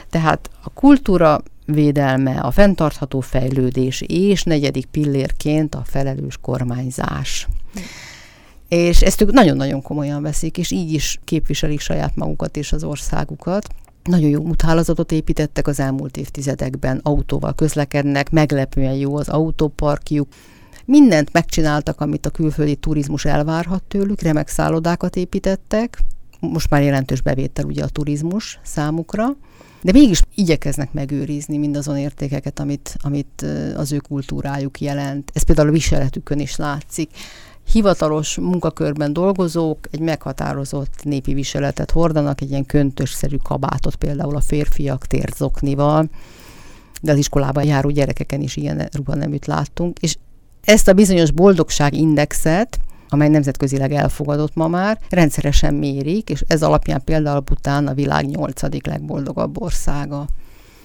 Tehát 0.10 0.50
a 0.63 0.69
kultúra 0.69 1.41
védelme, 1.67 2.39
a 2.39 2.51
fenntartható 2.51 3.19
fejlődés, 3.19 4.03
és 4.08 4.43
negyedik 4.43 4.86
pillérként 4.86 5.75
a 5.75 5.84
felelős 5.86 6.38
kormányzás. 6.41 7.47
És 8.67 9.01
ezt 9.01 9.21
ők 9.21 9.32
nagyon-nagyon 9.32 9.82
komolyan 9.82 10.21
veszik, 10.21 10.58
és 10.58 10.71
így 10.71 10.93
is 10.93 11.19
képviselik 11.23 11.80
saját 11.80 12.15
magukat 12.15 12.58
és 12.58 12.71
az 12.71 12.84
országukat. 12.84 13.67
Nagyon 14.03 14.30
jó 14.30 14.41
úthálózatot 14.41 15.12
építettek 15.12 15.67
az 15.67 15.80
elmúlt 15.80 16.17
évtizedekben, 16.17 16.99
autóval 17.03 17.53
közlekednek, 17.53 18.32
meglepően 18.32 18.93
jó 18.93 19.17
az 19.17 19.30
autóparkjuk, 19.30 20.27
mindent 20.86 21.34
megcsináltak, 21.34 22.01
amit 22.01 22.25
a 22.25 22.30
külföldi 22.30 22.75
turizmus 22.75 23.25
elvárhat 23.25 23.84
tőlük, 23.84 24.21
remek 24.21 24.47
szállodákat 24.47 25.15
építettek, 25.15 25.99
most 26.39 26.69
már 26.69 26.82
jelentős 26.82 27.21
bevétel 27.21 27.65
ugye 27.65 27.84
a 27.84 27.89
turizmus 27.89 28.60
számukra, 28.63 29.36
de 29.81 29.91
mégis 29.91 30.21
igyekeznek 30.35 30.93
megőrizni 30.93 31.57
mindazon 31.57 31.97
értékeket, 31.97 32.59
amit, 32.59 32.97
amit 33.01 33.45
az 33.75 33.91
ő 33.91 33.97
kultúrájuk 33.97 34.81
jelent. 34.81 35.31
Ez 35.33 35.43
például 35.43 35.67
a 35.67 35.71
viseletükön 35.71 36.39
is 36.39 36.55
látszik. 36.55 37.09
Hivatalos 37.71 38.37
munkakörben 38.37 39.13
dolgozók 39.13 39.79
egy 39.91 39.99
meghatározott 39.99 41.03
népi 41.03 41.33
viseletet 41.33 41.91
hordanak, 41.91 42.41
egy 42.41 42.49
ilyen 42.49 42.65
köntösszerű 42.65 43.35
kabátot 43.35 43.95
például 43.95 44.35
a 44.35 44.41
férfiak 44.41 45.05
térzoknival, 45.05 46.09
de 47.01 47.11
az 47.11 47.17
iskolában 47.17 47.63
járó 47.63 47.89
gyerekeken 47.89 48.41
is 48.41 48.55
ilyen 48.55 48.89
ruhaneműt 48.91 49.45
láttunk, 49.45 49.99
és 49.99 50.17
ezt 50.63 50.87
a 50.87 50.93
bizonyos 50.93 51.31
boldogságindexet 51.31 52.79
amely 53.10 53.30
nemzetközileg 53.30 53.91
elfogadott 53.91 54.56
ma 54.56 54.67
már, 54.67 55.00
rendszeresen 55.10 55.74
mérik, 55.74 56.30
és 56.30 56.43
ez 56.48 56.63
alapján 56.63 57.02
például 57.04 57.39
Bután 57.39 57.88
a 57.88 57.93
világ 57.93 58.26
nyolcadik 58.26 58.86
legboldogabb 58.86 59.62
országa. 59.62 60.28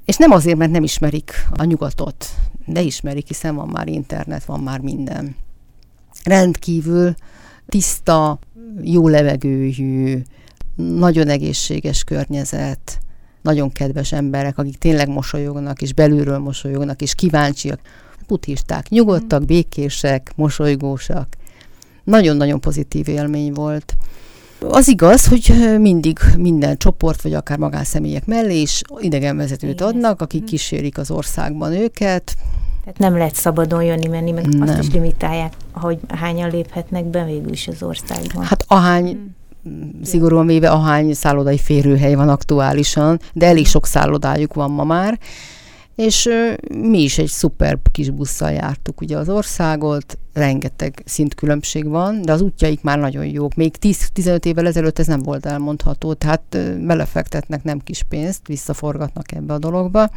És 0.04 0.16
nem 0.16 0.30
azért, 0.30 0.56
mert 0.56 0.70
nem 0.70 0.82
ismerik 0.82 1.32
a 1.56 1.64
nyugatot, 1.64 2.26
de 2.66 2.80
ismerik, 2.80 3.26
hiszen 3.26 3.54
van 3.54 3.68
már 3.68 3.88
internet, 3.88 4.44
van 4.44 4.60
már 4.60 4.80
minden. 4.80 5.36
Rendkívül 6.24 7.14
tiszta, 7.68 8.38
jó 8.82 9.08
levegőjű, 9.08 10.22
nagyon 10.76 11.28
egészséges 11.28 12.04
környezet, 12.04 13.00
nagyon 13.42 13.72
kedves 13.72 14.12
emberek, 14.12 14.58
akik 14.58 14.78
tényleg 14.78 15.08
mosolyognak, 15.08 15.82
és 15.82 15.94
belülről 15.94 16.38
mosolyognak, 16.38 17.02
és 17.02 17.14
kíváncsiak. 17.14 17.80
Buddhisták, 18.26 18.88
nyugodtak, 18.88 19.44
békések, 19.44 20.32
mosolygósak, 20.36 21.36
nagyon-nagyon 22.04 22.60
pozitív 22.60 23.08
élmény 23.08 23.52
volt. 23.52 23.94
Az 24.68 24.88
igaz, 24.88 25.26
hogy 25.26 25.76
mindig 25.78 26.18
minden 26.36 26.76
csoport, 26.76 27.22
vagy 27.22 27.34
akár 27.34 27.58
magánszemélyek 27.58 28.26
mellé 28.26 28.60
is 28.60 28.82
idegenvezetőt 28.98 29.80
adnak, 29.80 30.20
akik 30.20 30.40
mhm. 30.40 30.50
kísérik 30.50 30.98
az 30.98 31.10
országban 31.10 31.72
őket. 31.72 32.34
Tehát 32.84 32.98
nem 32.98 33.16
lehet 33.16 33.34
szabadon 33.34 33.82
jönni, 33.82 34.06
menni, 34.06 34.30
meg 34.30 34.46
nem. 34.46 34.68
azt 34.68 34.78
is 34.78 34.90
limitálják, 34.92 35.52
hogy 35.72 35.98
hányan 36.08 36.50
léphetnek 36.50 37.04
be 37.04 37.24
végül 37.24 37.52
is 37.52 37.68
az 37.68 37.82
országban. 37.82 38.44
Hát 38.44 38.64
ahány, 38.68 39.34
hmm. 39.62 40.00
szigorúan 40.02 40.46
véve 40.46 40.70
ahány 40.70 41.14
szállodai 41.14 41.58
férőhely 41.58 42.14
van 42.14 42.28
aktuálisan, 42.28 43.20
de 43.32 43.46
elég 43.46 43.66
sok 43.66 43.86
szállodájuk 43.86 44.54
van 44.54 44.70
ma 44.70 44.84
már, 44.84 45.18
és 45.94 46.28
mi 46.74 47.02
is 47.02 47.18
egy 47.18 47.28
szuper 47.28 47.78
kis 47.92 48.10
busszal 48.10 48.50
jártuk 48.50 49.00
ugye 49.00 49.16
az 49.16 49.28
országot, 49.28 50.18
rengeteg 50.32 51.02
szintkülönbség 51.04 51.88
van, 51.88 52.22
de 52.22 52.32
az 52.32 52.40
útjaik 52.40 52.82
már 52.82 52.98
nagyon 52.98 53.24
jók. 53.24 53.54
Még 53.54 53.74
10-15 53.80 54.44
évvel 54.44 54.66
ezelőtt 54.66 54.98
ez 54.98 55.06
nem 55.06 55.22
volt 55.22 55.46
elmondható, 55.46 56.12
tehát 56.12 56.58
belefektetnek 56.80 57.62
nem 57.62 57.78
kis 57.78 58.02
pénzt, 58.02 58.46
visszaforgatnak 58.46 59.32
ebbe 59.32 59.52
a 59.52 59.58
dologba. 59.58 60.10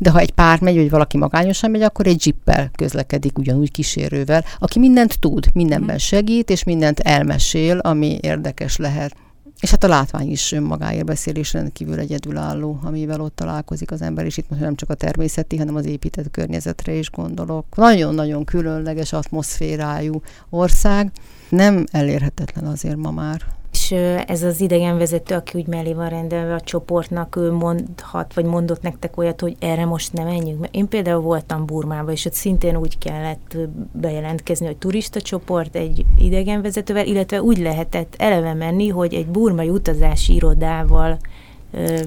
De 0.00 0.10
ha 0.10 0.18
egy 0.18 0.30
pár 0.30 0.60
megy, 0.60 0.76
vagy 0.76 0.90
valaki 0.90 1.18
magányosan 1.18 1.70
megy, 1.70 1.82
akkor 1.82 2.06
egy 2.06 2.26
jippel 2.26 2.70
közlekedik, 2.76 3.38
ugyanúgy 3.38 3.70
kísérővel, 3.70 4.44
aki 4.58 4.78
mindent 4.78 5.20
tud, 5.20 5.46
mindenben 5.52 5.94
mhm. 5.94 6.04
segít, 6.04 6.50
és 6.50 6.64
mindent 6.64 7.00
elmesél, 7.00 7.78
ami 7.78 8.18
érdekes 8.22 8.76
lehet. 8.76 9.16
És 9.64 9.70
hát 9.70 9.84
a 9.84 9.88
látvány 9.88 10.30
is 10.30 10.52
önmagáért 10.52 11.04
beszél, 11.04 11.34
és 11.34 11.52
rendkívül 11.52 11.98
egyedülálló, 11.98 12.78
amivel 12.82 13.20
ott 13.20 13.36
találkozik 13.36 13.90
az 13.90 14.02
ember, 14.02 14.24
és 14.24 14.36
itt 14.36 14.48
most 14.48 14.60
nem 14.60 14.74
csak 14.74 14.90
a 14.90 14.94
természeti, 14.94 15.56
hanem 15.56 15.74
az 15.74 15.86
épített 15.86 16.30
környezetre 16.30 16.92
is 16.92 17.10
gondolok. 17.10 17.66
Nagyon-nagyon 17.76 18.44
különleges 18.44 19.12
atmoszférájú 19.12 20.20
ország, 20.50 21.12
nem 21.48 21.84
elérhetetlen 21.90 22.64
azért 22.64 22.96
ma 22.96 23.10
már. 23.10 23.42
És 23.74 23.90
ez 24.26 24.42
az 24.42 24.60
idegenvezető, 24.60 25.34
aki 25.34 25.58
úgy 25.58 25.66
mellé 25.66 25.92
van 25.92 26.08
rendelve 26.08 26.54
a 26.54 26.60
csoportnak, 26.60 27.36
ő 27.36 27.52
mondhat, 27.52 28.34
vagy 28.34 28.44
mondott 28.44 28.82
nektek 28.82 29.16
olyat, 29.16 29.40
hogy 29.40 29.56
erre 29.58 29.84
most 29.84 30.12
nem 30.12 30.26
menjünk. 30.26 30.68
Én 30.70 30.88
például 30.88 31.20
voltam 31.20 31.66
Burmában, 31.66 32.12
és 32.12 32.24
ott 32.24 32.32
szintén 32.32 32.76
úgy 32.76 32.98
kellett 32.98 33.56
bejelentkezni, 33.92 34.66
hogy 34.66 34.76
turista 34.76 35.20
csoport 35.20 35.76
egy 35.76 36.04
idegenvezetővel, 36.18 37.06
illetve 37.06 37.42
úgy 37.42 37.58
lehetett 37.58 38.14
eleve 38.18 38.54
menni, 38.54 38.88
hogy 38.88 39.14
egy 39.14 39.26
burmai 39.26 39.68
utazási 39.68 40.34
irodával 40.34 41.18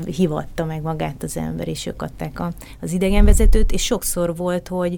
hivatta 0.06 0.66
meg 0.66 0.82
magát 0.82 1.24
az 1.24 1.38
ember, 1.38 1.68
és 1.68 1.86
ők 1.86 2.02
adták 2.02 2.40
a, 2.40 2.52
az 2.82 2.92
idegenvezetőt, 2.92 3.72
és 3.72 3.84
sokszor 3.84 4.36
volt, 4.36 4.68
hogy, 4.68 4.98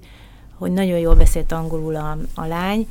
hogy 0.58 0.72
nagyon 0.72 0.98
jól 0.98 1.16
beszélt 1.16 1.52
angolul 1.52 1.96
a, 1.96 2.18
a 2.36 2.46
lány, 2.46 2.88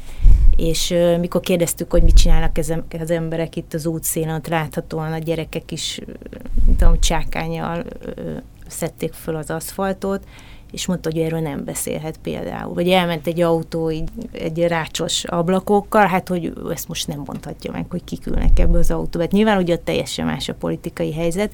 és 0.58 0.94
mikor 1.20 1.40
kérdeztük, 1.40 1.90
hogy 1.90 2.02
mit 2.02 2.16
csinálnak 2.16 2.58
az 2.98 3.10
emberek 3.10 3.56
itt 3.56 3.74
az 3.74 3.86
útszélen, 3.86 4.34
ott 4.34 4.48
láthatóan 4.48 5.12
a 5.12 5.18
gyerekek 5.18 5.72
is, 5.72 6.00
tudom, 6.78 7.00
csákányjal 7.00 7.84
szedték 8.66 9.12
föl 9.12 9.36
az 9.36 9.50
aszfaltot, 9.50 10.24
és 10.72 10.86
mondta, 10.86 11.10
hogy 11.12 11.20
erről 11.20 11.40
nem 11.40 11.64
beszélhet 11.64 12.18
például. 12.22 12.74
Vagy 12.74 12.88
elment 12.88 13.26
egy 13.26 13.40
autó 13.40 13.90
így, 13.90 14.08
egy 14.32 14.58
rácsos 14.58 15.24
ablakokkal, 15.24 16.06
hát 16.06 16.28
hogy 16.28 16.52
ezt 16.70 16.88
most 16.88 17.06
nem 17.06 17.22
mondhatja 17.26 17.70
meg, 17.72 17.86
hogy 17.90 18.04
kikülnek 18.04 18.58
ebbe 18.58 18.78
az 18.78 18.90
autóba. 18.90 19.24
Hát 19.24 19.32
nyilván 19.32 19.58
ugye 19.58 19.76
teljesen 19.76 20.26
más 20.26 20.48
a 20.48 20.54
politikai 20.54 21.12
helyzet, 21.12 21.52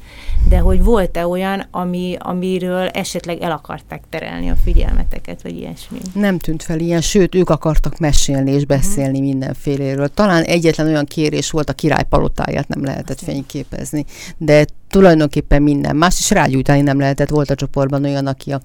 de 0.48 0.59
hogy 0.59 0.83
volt-e 0.83 1.27
olyan, 1.27 1.66
ami, 1.70 2.16
amiről 2.18 2.87
esetleg 2.87 3.40
el 3.40 3.50
akarták 3.50 4.03
terelni 4.09 4.50
a 4.50 4.57
figyelmeteket, 4.64 5.42
vagy 5.42 5.57
ilyesmi? 5.57 5.98
Nem 6.14 6.38
tűnt 6.38 6.62
fel 6.62 6.79
ilyen, 6.79 7.00
sőt, 7.00 7.35
ők 7.35 7.50
akartak 7.50 7.98
mesélni 7.98 8.50
és 8.50 8.66
beszélni 8.66 9.18
uh-huh. 9.18 9.24
mindenféléről. 9.24 10.09
Talán 10.09 10.42
egyetlen 10.42 10.87
olyan 10.87 11.05
kérés 11.05 11.50
volt, 11.50 11.68
a 11.68 11.72
király 11.72 12.05
palotáját 12.09 12.68
nem 12.68 12.85
lehetett 12.85 13.20
fényképezni, 13.20 14.05
de 14.37 14.64
tulajdonképpen 14.94 15.62
minden 15.62 15.96
más, 15.96 16.16
és 16.18 16.30
rágyújtani 16.30 16.80
nem 16.80 16.98
lehetett. 16.98 17.28
Volt 17.28 17.50
a 17.50 17.54
csoportban 17.54 18.04
olyan, 18.04 18.26
aki 18.26 18.52
a 18.52 18.61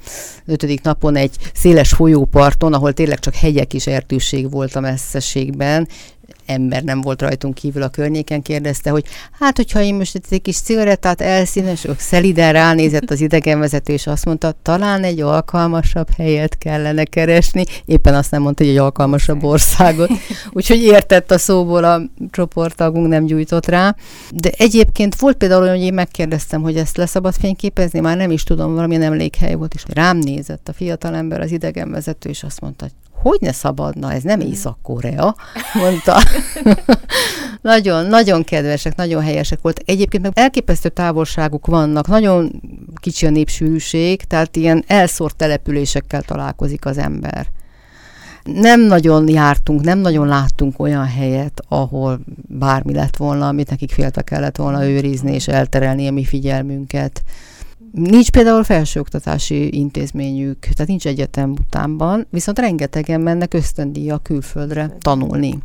ötödik 0.45 0.81
napon 0.81 1.15
egy 1.15 1.35
széles 1.53 1.89
folyóparton, 1.89 2.73
ahol 2.73 2.93
tényleg 2.93 3.19
csak 3.19 3.33
hegyek 3.35 3.73
és 3.73 3.87
erdőség 3.87 4.51
volt 4.51 4.75
a 4.75 4.79
messzeségben, 4.79 5.87
ember 6.45 6.83
nem 6.83 7.01
volt 7.01 7.21
rajtunk 7.21 7.53
kívül 7.53 7.81
a 7.81 7.89
környéken, 7.89 8.41
kérdezte, 8.41 8.89
hogy 8.89 9.05
hát, 9.39 9.55
hogyha 9.55 9.81
én 9.81 9.95
most 9.95 10.21
egy 10.29 10.41
kis 10.41 10.57
cigarettát 10.57 11.21
elszínes, 11.21 11.85
ők 11.85 11.99
szeliden 11.99 12.53
ránézett 12.53 13.09
az 13.09 13.21
idegenvezető, 13.21 13.93
és 13.93 14.07
azt 14.07 14.25
mondta, 14.25 14.53
talán 14.61 15.03
egy 15.03 15.21
alkalmasabb 15.21 16.07
helyet 16.17 16.57
kellene 16.57 17.03
keresni. 17.03 17.63
Éppen 17.85 18.15
azt 18.15 18.31
nem 18.31 18.41
mondta, 18.41 18.63
hogy 18.63 18.71
egy 18.71 18.79
alkalmasabb 18.79 19.43
országot. 19.43 20.09
Úgyhogy 20.51 20.81
értett 20.81 21.31
a 21.31 21.37
szóból 21.37 21.83
a 21.83 22.01
csoporttagunk, 22.31 23.07
nem 23.07 23.25
gyújtott 23.25 23.65
rá. 23.65 23.95
De 24.31 24.51
egyébként 24.57 25.15
volt 25.15 25.37
például 25.37 25.61
olyan, 25.61 25.75
hogy 25.75 25.85
én 25.85 25.93
megkérdeztem, 25.93 26.61
hogy 26.61 26.77
ezt 26.77 26.97
leszabad 26.97 27.33
fényképezni, 27.33 27.99
már 27.99 28.17
nem 28.17 28.31
is 28.31 28.43
tudom, 28.43 28.73
valami 28.73 28.95
emlékhely 28.95 29.53
volt, 29.53 29.73
és 29.73 29.83
rám 29.93 30.17
nézett 30.17 30.67
a 30.67 30.73
fiatalember, 30.73 31.41
az 31.41 31.51
idegenvezető, 31.51 32.29
és 32.29 32.43
azt 32.43 32.61
mondta, 32.61 32.83
hogy 32.85 32.93
hogy 33.21 33.37
ne 33.41 33.51
szabadna, 33.51 34.13
ez 34.13 34.23
nem 34.23 34.39
Észak-Korea, 34.39 35.35
mondta. 35.73 36.21
nagyon, 37.61 38.05
nagyon 38.05 38.43
kedvesek, 38.43 38.95
nagyon 38.95 39.21
helyesek 39.21 39.59
volt. 39.61 39.81
Egyébként 39.85 40.23
meg 40.23 40.31
elképesztő 40.35 40.89
távolságuk 40.89 41.65
vannak, 41.65 42.07
nagyon 42.07 42.61
kicsi 42.95 43.25
a 43.25 43.29
népsűrűség, 43.29 44.23
tehát 44.23 44.55
ilyen 44.55 44.83
elszórt 44.87 45.35
településekkel 45.35 46.21
találkozik 46.21 46.85
az 46.85 46.97
ember. 46.97 47.47
Nem 48.43 48.81
nagyon 48.81 49.27
jártunk, 49.27 49.81
nem 49.81 49.99
nagyon 49.99 50.27
láttunk 50.27 50.79
olyan 50.79 51.05
helyet, 51.05 51.61
ahol 51.67 52.19
bármi 52.47 52.93
lett 52.93 53.17
volna, 53.17 53.47
amit 53.47 53.69
nekik 53.69 53.91
féltek 53.91 54.23
kellett 54.23 54.55
volna 54.55 54.87
őrizni 54.87 55.33
és 55.33 55.47
elterelni 55.47 56.07
a 56.07 56.11
mi 56.11 56.25
figyelmünket. 56.25 57.23
Nincs 57.91 58.29
például 58.31 58.63
felsőoktatási 58.63 59.77
intézményük, 59.77 60.59
tehát 60.59 60.87
nincs 60.87 61.07
egyetem 61.07 61.51
utánban, 61.51 62.27
viszont 62.29 62.59
rengetegen 62.59 63.21
mennek 63.21 63.53
ösztöndíja 63.53 64.17
külföldre 64.17 64.97
tanulni. 64.99 65.57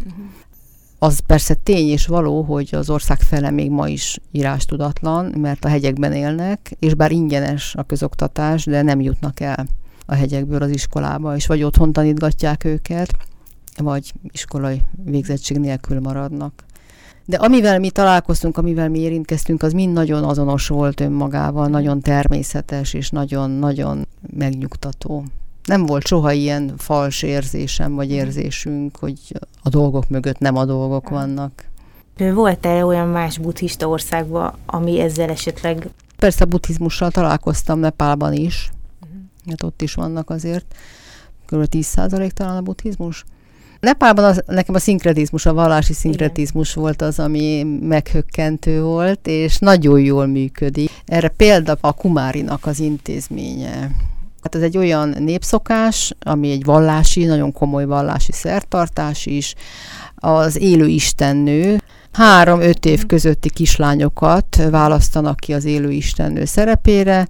Az 0.99 1.21
persze 1.27 1.55
tény 1.55 1.89
és 1.89 2.07
való, 2.07 2.43
hogy 2.43 2.69
az 2.73 2.91
ország 2.91 3.21
fele 3.21 3.51
még 3.51 3.71
ma 3.71 3.89
is 3.89 4.19
írástudatlan, 4.31 5.25
mert 5.39 5.65
a 5.65 5.69
hegyekben 5.69 6.13
élnek, 6.13 6.77
és 6.79 6.95
bár 6.95 7.13
ingyenes 7.13 7.75
a 7.75 7.83
közoktatás, 7.83 8.65
de 8.65 8.83
nem 8.83 9.01
jutnak 9.01 9.41
el 9.41 9.67
a 10.07 10.15
hegyekből 10.15 10.63
az 10.63 10.71
iskolába, 10.71 11.37
és 11.37 11.47
vagy 11.47 11.63
otthon 11.63 11.93
tanítgatják 11.93 12.65
őket, 12.65 13.17
vagy 13.77 14.13
iskolai 14.33 14.83
végzettség 15.05 15.59
nélkül 15.59 16.01
maradnak. 16.01 16.65
De 17.27 17.37
amivel 17.37 17.79
mi 17.79 17.91
találkoztunk, 17.91 18.59
amivel 18.59 18.89
mi 18.89 18.99
érintkeztünk, 18.99 19.63
az 19.63 19.73
mind 19.73 19.93
nagyon 19.93 20.25
azonos 20.25 20.69
volt 20.69 21.01
önmagával, 21.01 21.69
nagyon 21.69 22.01
természetes 22.01 22.95
és 22.95 23.11
nagyon-nagyon 23.11 24.07
megnyugtató. 24.37 25.25
Nem 25.65 25.87
volt 25.87 26.07
soha 26.07 26.33
ilyen 26.33 26.75
fals 26.77 27.23
érzésem 27.23 27.95
vagy 27.95 28.11
érzésünk, 28.11 28.97
hogy 28.97 29.19
a 29.63 29.69
dolgok 29.69 30.09
mögött 30.09 30.39
nem 30.39 30.57
a 30.57 30.65
dolgok 30.65 31.09
vannak. 31.09 31.65
Volt-e 32.17 32.85
olyan 32.85 33.09
más 33.09 33.39
buddhista 33.39 33.89
országban, 33.89 34.55
ami 34.67 35.01
ezzel 35.01 35.31
esetleg... 35.31 35.89
Persze 36.17 36.45
a 36.45 36.47
buddhizmussal 36.47 37.11
találkoztam 37.11 37.79
Nepálban 37.79 38.33
is, 38.33 38.71
mert 39.45 39.63
ott 39.63 39.83
is 39.83 39.95
vannak 39.95 40.31
azért, 40.31 40.75
kb. 41.47 41.67
10% 41.71 42.31
talán 42.31 42.57
a 42.57 42.63
buddhizmus. 42.63 43.25
Nepálban 43.85 44.25
az, 44.25 44.43
nekem 44.47 44.75
a 44.75 44.79
szinkretizmus, 44.79 45.47
a 45.47 45.55
vallási 45.55 45.93
szinkretizmus 45.93 46.71
Igen. 46.71 46.83
volt 46.83 47.03
az, 47.03 47.19
ami 47.19 47.63
meghökkentő 47.81 48.83
volt, 48.83 49.27
és 49.27 49.59
nagyon 49.59 50.01
jól 50.01 50.27
működik. 50.27 50.91
Erre 51.07 51.29
példa 51.29 51.77
a 51.81 51.93
Kumárinak 51.93 52.67
az 52.67 52.81
intézménye. 52.81 53.91
Hát 54.43 54.55
ez 54.55 54.63
egy 54.63 54.77
olyan 54.77 55.15
népszokás, 55.19 56.15
ami 56.21 56.51
egy 56.51 56.65
vallási, 56.65 57.25
nagyon 57.25 57.53
komoly 57.53 57.85
vallási 57.85 58.33
szertartás 58.33 59.27
is, 59.27 59.55
az 60.15 60.61
élő 60.61 60.87
istennő, 60.87 61.83
három-öt 62.13 62.85
év 62.85 63.07
közötti 63.07 63.51
kislányokat 63.51 64.63
választanak 64.71 65.37
ki 65.37 65.53
az 65.53 65.65
élő 65.65 65.91
istennő 65.91 66.45
szerepére, 66.45 67.29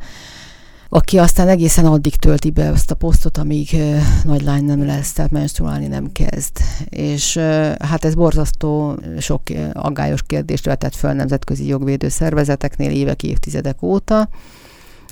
aki 0.96 1.18
aztán 1.18 1.48
egészen 1.48 1.84
addig 1.86 2.16
tölti 2.16 2.50
be 2.50 2.68
azt 2.68 2.90
a 2.90 2.94
posztot, 2.94 3.38
amíg 3.38 3.68
uh, 3.72 3.96
nagy 4.24 4.42
lány 4.42 4.64
nem 4.64 4.86
lesz, 4.86 5.12
tehát 5.12 5.30
menstruálni 5.30 5.86
nem 5.86 6.12
kezd. 6.12 6.50
És 6.88 7.36
hát 7.78 8.04
ez 8.04 8.14
borzasztó 8.14 8.98
sok 9.18 9.42
aggályos 9.72 10.22
kérdést 10.22 10.64
vetett 10.64 10.94
föl 10.94 11.12
nemzetközi 11.12 11.66
jogvédő 11.66 12.08
szervezeteknél 12.08 12.90
évek, 12.90 13.22
évtizedek 13.22 13.82
óta. 13.82 14.28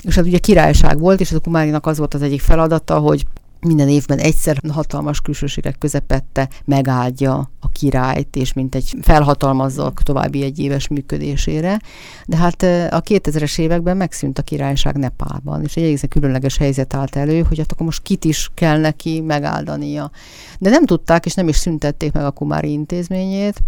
És 0.02 0.14
hát 0.14 0.24
ugye 0.24 0.38
királyság 0.38 0.98
volt, 0.98 1.20
és 1.20 1.32
a 1.32 1.40
Kumárinak 1.40 1.86
az 1.86 1.98
volt 1.98 2.14
az 2.14 2.22
egyik 2.22 2.40
feladata, 2.40 2.98
hogy 2.98 3.26
minden 3.66 3.88
évben 3.88 4.18
egyszer 4.18 4.60
hatalmas 4.68 5.20
külsőségek 5.20 5.78
közepette 5.78 6.48
megáldja 6.64 7.50
a 7.60 7.68
királyt, 7.68 8.36
és 8.36 8.52
mint 8.52 8.74
egy 8.74 8.94
felhatalmazza 9.00 9.92
további 10.04 10.42
egy 10.42 10.58
éves 10.58 10.88
működésére. 10.88 11.80
De 12.26 12.36
hát 12.36 12.62
a 12.92 13.00
2000-es 13.00 13.58
években 13.58 13.96
megszűnt 13.96 14.38
a 14.38 14.42
királyság 14.42 14.96
Nepálban, 14.96 15.62
és 15.62 15.76
egy 15.76 15.84
egészen 15.84 16.08
különleges 16.08 16.56
helyzet 16.56 16.94
állt 16.94 17.16
elő, 17.16 17.42
hogy 17.42 17.58
hát 17.58 17.72
akkor 17.72 17.86
most 17.86 18.02
kit 18.02 18.24
is 18.24 18.50
kell 18.54 18.80
neki 18.80 19.20
megáldania. 19.20 20.10
De 20.58 20.70
nem 20.70 20.86
tudták, 20.86 21.26
és 21.26 21.34
nem 21.34 21.48
is 21.48 21.56
szüntették 21.56 22.12
meg 22.12 22.24
a 22.24 22.30
Kumári 22.30 22.70
intézményét, 22.72 23.62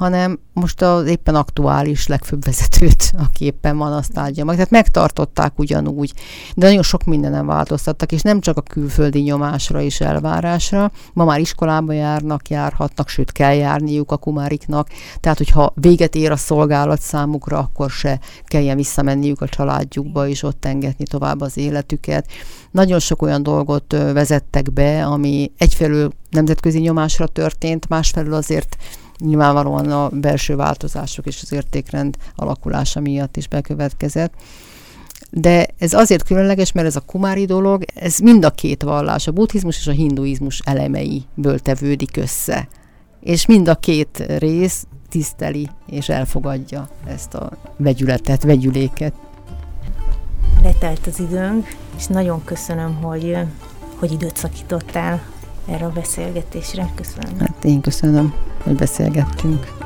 hanem 0.00 0.38
most 0.52 0.82
az 0.82 1.06
éppen 1.06 1.34
aktuális 1.34 2.06
legfőbb 2.06 2.44
vezetőt, 2.44 3.12
aki 3.18 3.44
éppen 3.44 3.76
van, 3.76 3.92
azt 3.92 4.18
áldja 4.18 4.44
meg. 4.44 4.54
Tehát 4.54 4.70
megtartották 4.70 5.58
ugyanúgy, 5.58 6.12
de 6.56 6.66
nagyon 6.66 6.82
sok 6.82 7.04
mindenen 7.04 7.46
változtattak, 7.46 8.12
és 8.12 8.22
nem 8.22 8.40
csak 8.40 8.56
a 8.56 8.60
külföldi 8.62 9.20
nyomásra 9.20 9.80
és 9.80 10.00
elvárásra. 10.00 10.90
Ma 11.12 11.24
már 11.24 11.40
iskolába 11.40 11.92
járnak, 11.92 12.48
járhatnak, 12.48 13.08
sőt 13.08 13.32
kell 13.32 13.54
járniuk 13.54 14.12
a 14.12 14.16
kumáriknak. 14.16 14.88
Tehát, 15.20 15.38
hogyha 15.38 15.72
véget 15.74 16.14
ér 16.14 16.30
a 16.30 16.36
szolgálat 16.36 17.00
számukra, 17.00 17.58
akkor 17.58 17.90
se 17.90 18.20
kelljen 18.44 18.76
visszamenniük 18.76 19.40
a 19.40 19.48
családjukba, 19.48 20.28
és 20.28 20.42
ott 20.42 20.64
engedni 20.64 21.04
tovább 21.04 21.40
az 21.40 21.56
életüket. 21.56 22.26
Nagyon 22.70 22.98
sok 22.98 23.22
olyan 23.22 23.42
dolgot 23.42 23.92
vezettek 23.92 24.72
be, 24.72 25.06
ami 25.06 25.52
egyfelől 25.58 26.12
nemzetközi 26.30 26.78
nyomásra 26.78 27.26
történt, 27.26 27.88
másfelől 27.88 28.34
azért 28.34 28.76
nyilvánvalóan 29.20 29.90
a 29.90 30.08
belső 30.08 30.56
változások 30.56 31.26
és 31.26 31.42
az 31.42 31.52
értékrend 31.52 32.16
alakulása 32.36 33.00
miatt 33.00 33.36
is 33.36 33.48
bekövetkezett. 33.48 34.32
De 35.30 35.66
ez 35.78 35.92
azért 35.92 36.24
különleges, 36.24 36.72
mert 36.72 36.86
ez 36.86 36.96
a 36.96 37.00
kumári 37.00 37.44
dolog, 37.44 37.84
ez 37.94 38.18
mind 38.18 38.44
a 38.44 38.50
két 38.50 38.82
vallás, 38.82 39.26
a 39.26 39.32
buddhizmus 39.32 39.78
és 39.78 39.86
a 39.86 39.92
hinduizmus 39.92 40.60
elemeiből 40.64 41.58
tevődik 41.58 42.16
össze. 42.16 42.68
És 43.20 43.46
mind 43.46 43.68
a 43.68 43.74
két 43.74 44.24
rész 44.38 44.86
tiszteli 45.08 45.68
és 45.86 46.08
elfogadja 46.08 46.88
ezt 47.06 47.34
a 47.34 47.50
vegyületet, 47.76 48.42
vegyüléket. 48.42 49.12
Letelt 50.62 51.06
az 51.06 51.20
időnk, 51.20 51.66
és 51.96 52.06
nagyon 52.06 52.44
köszönöm, 52.44 52.94
hogy, 52.94 53.36
hogy 53.98 54.12
időt 54.12 54.36
szakítottál 54.36 55.22
erre 55.66 55.84
a 55.84 55.90
beszélgetésre. 55.90 56.90
Köszönöm. 56.94 57.38
Hát 57.38 57.64
én 57.64 57.80
köszönöm, 57.80 58.34
hogy 58.62 58.74
beszélgettünk. 58.74 59.79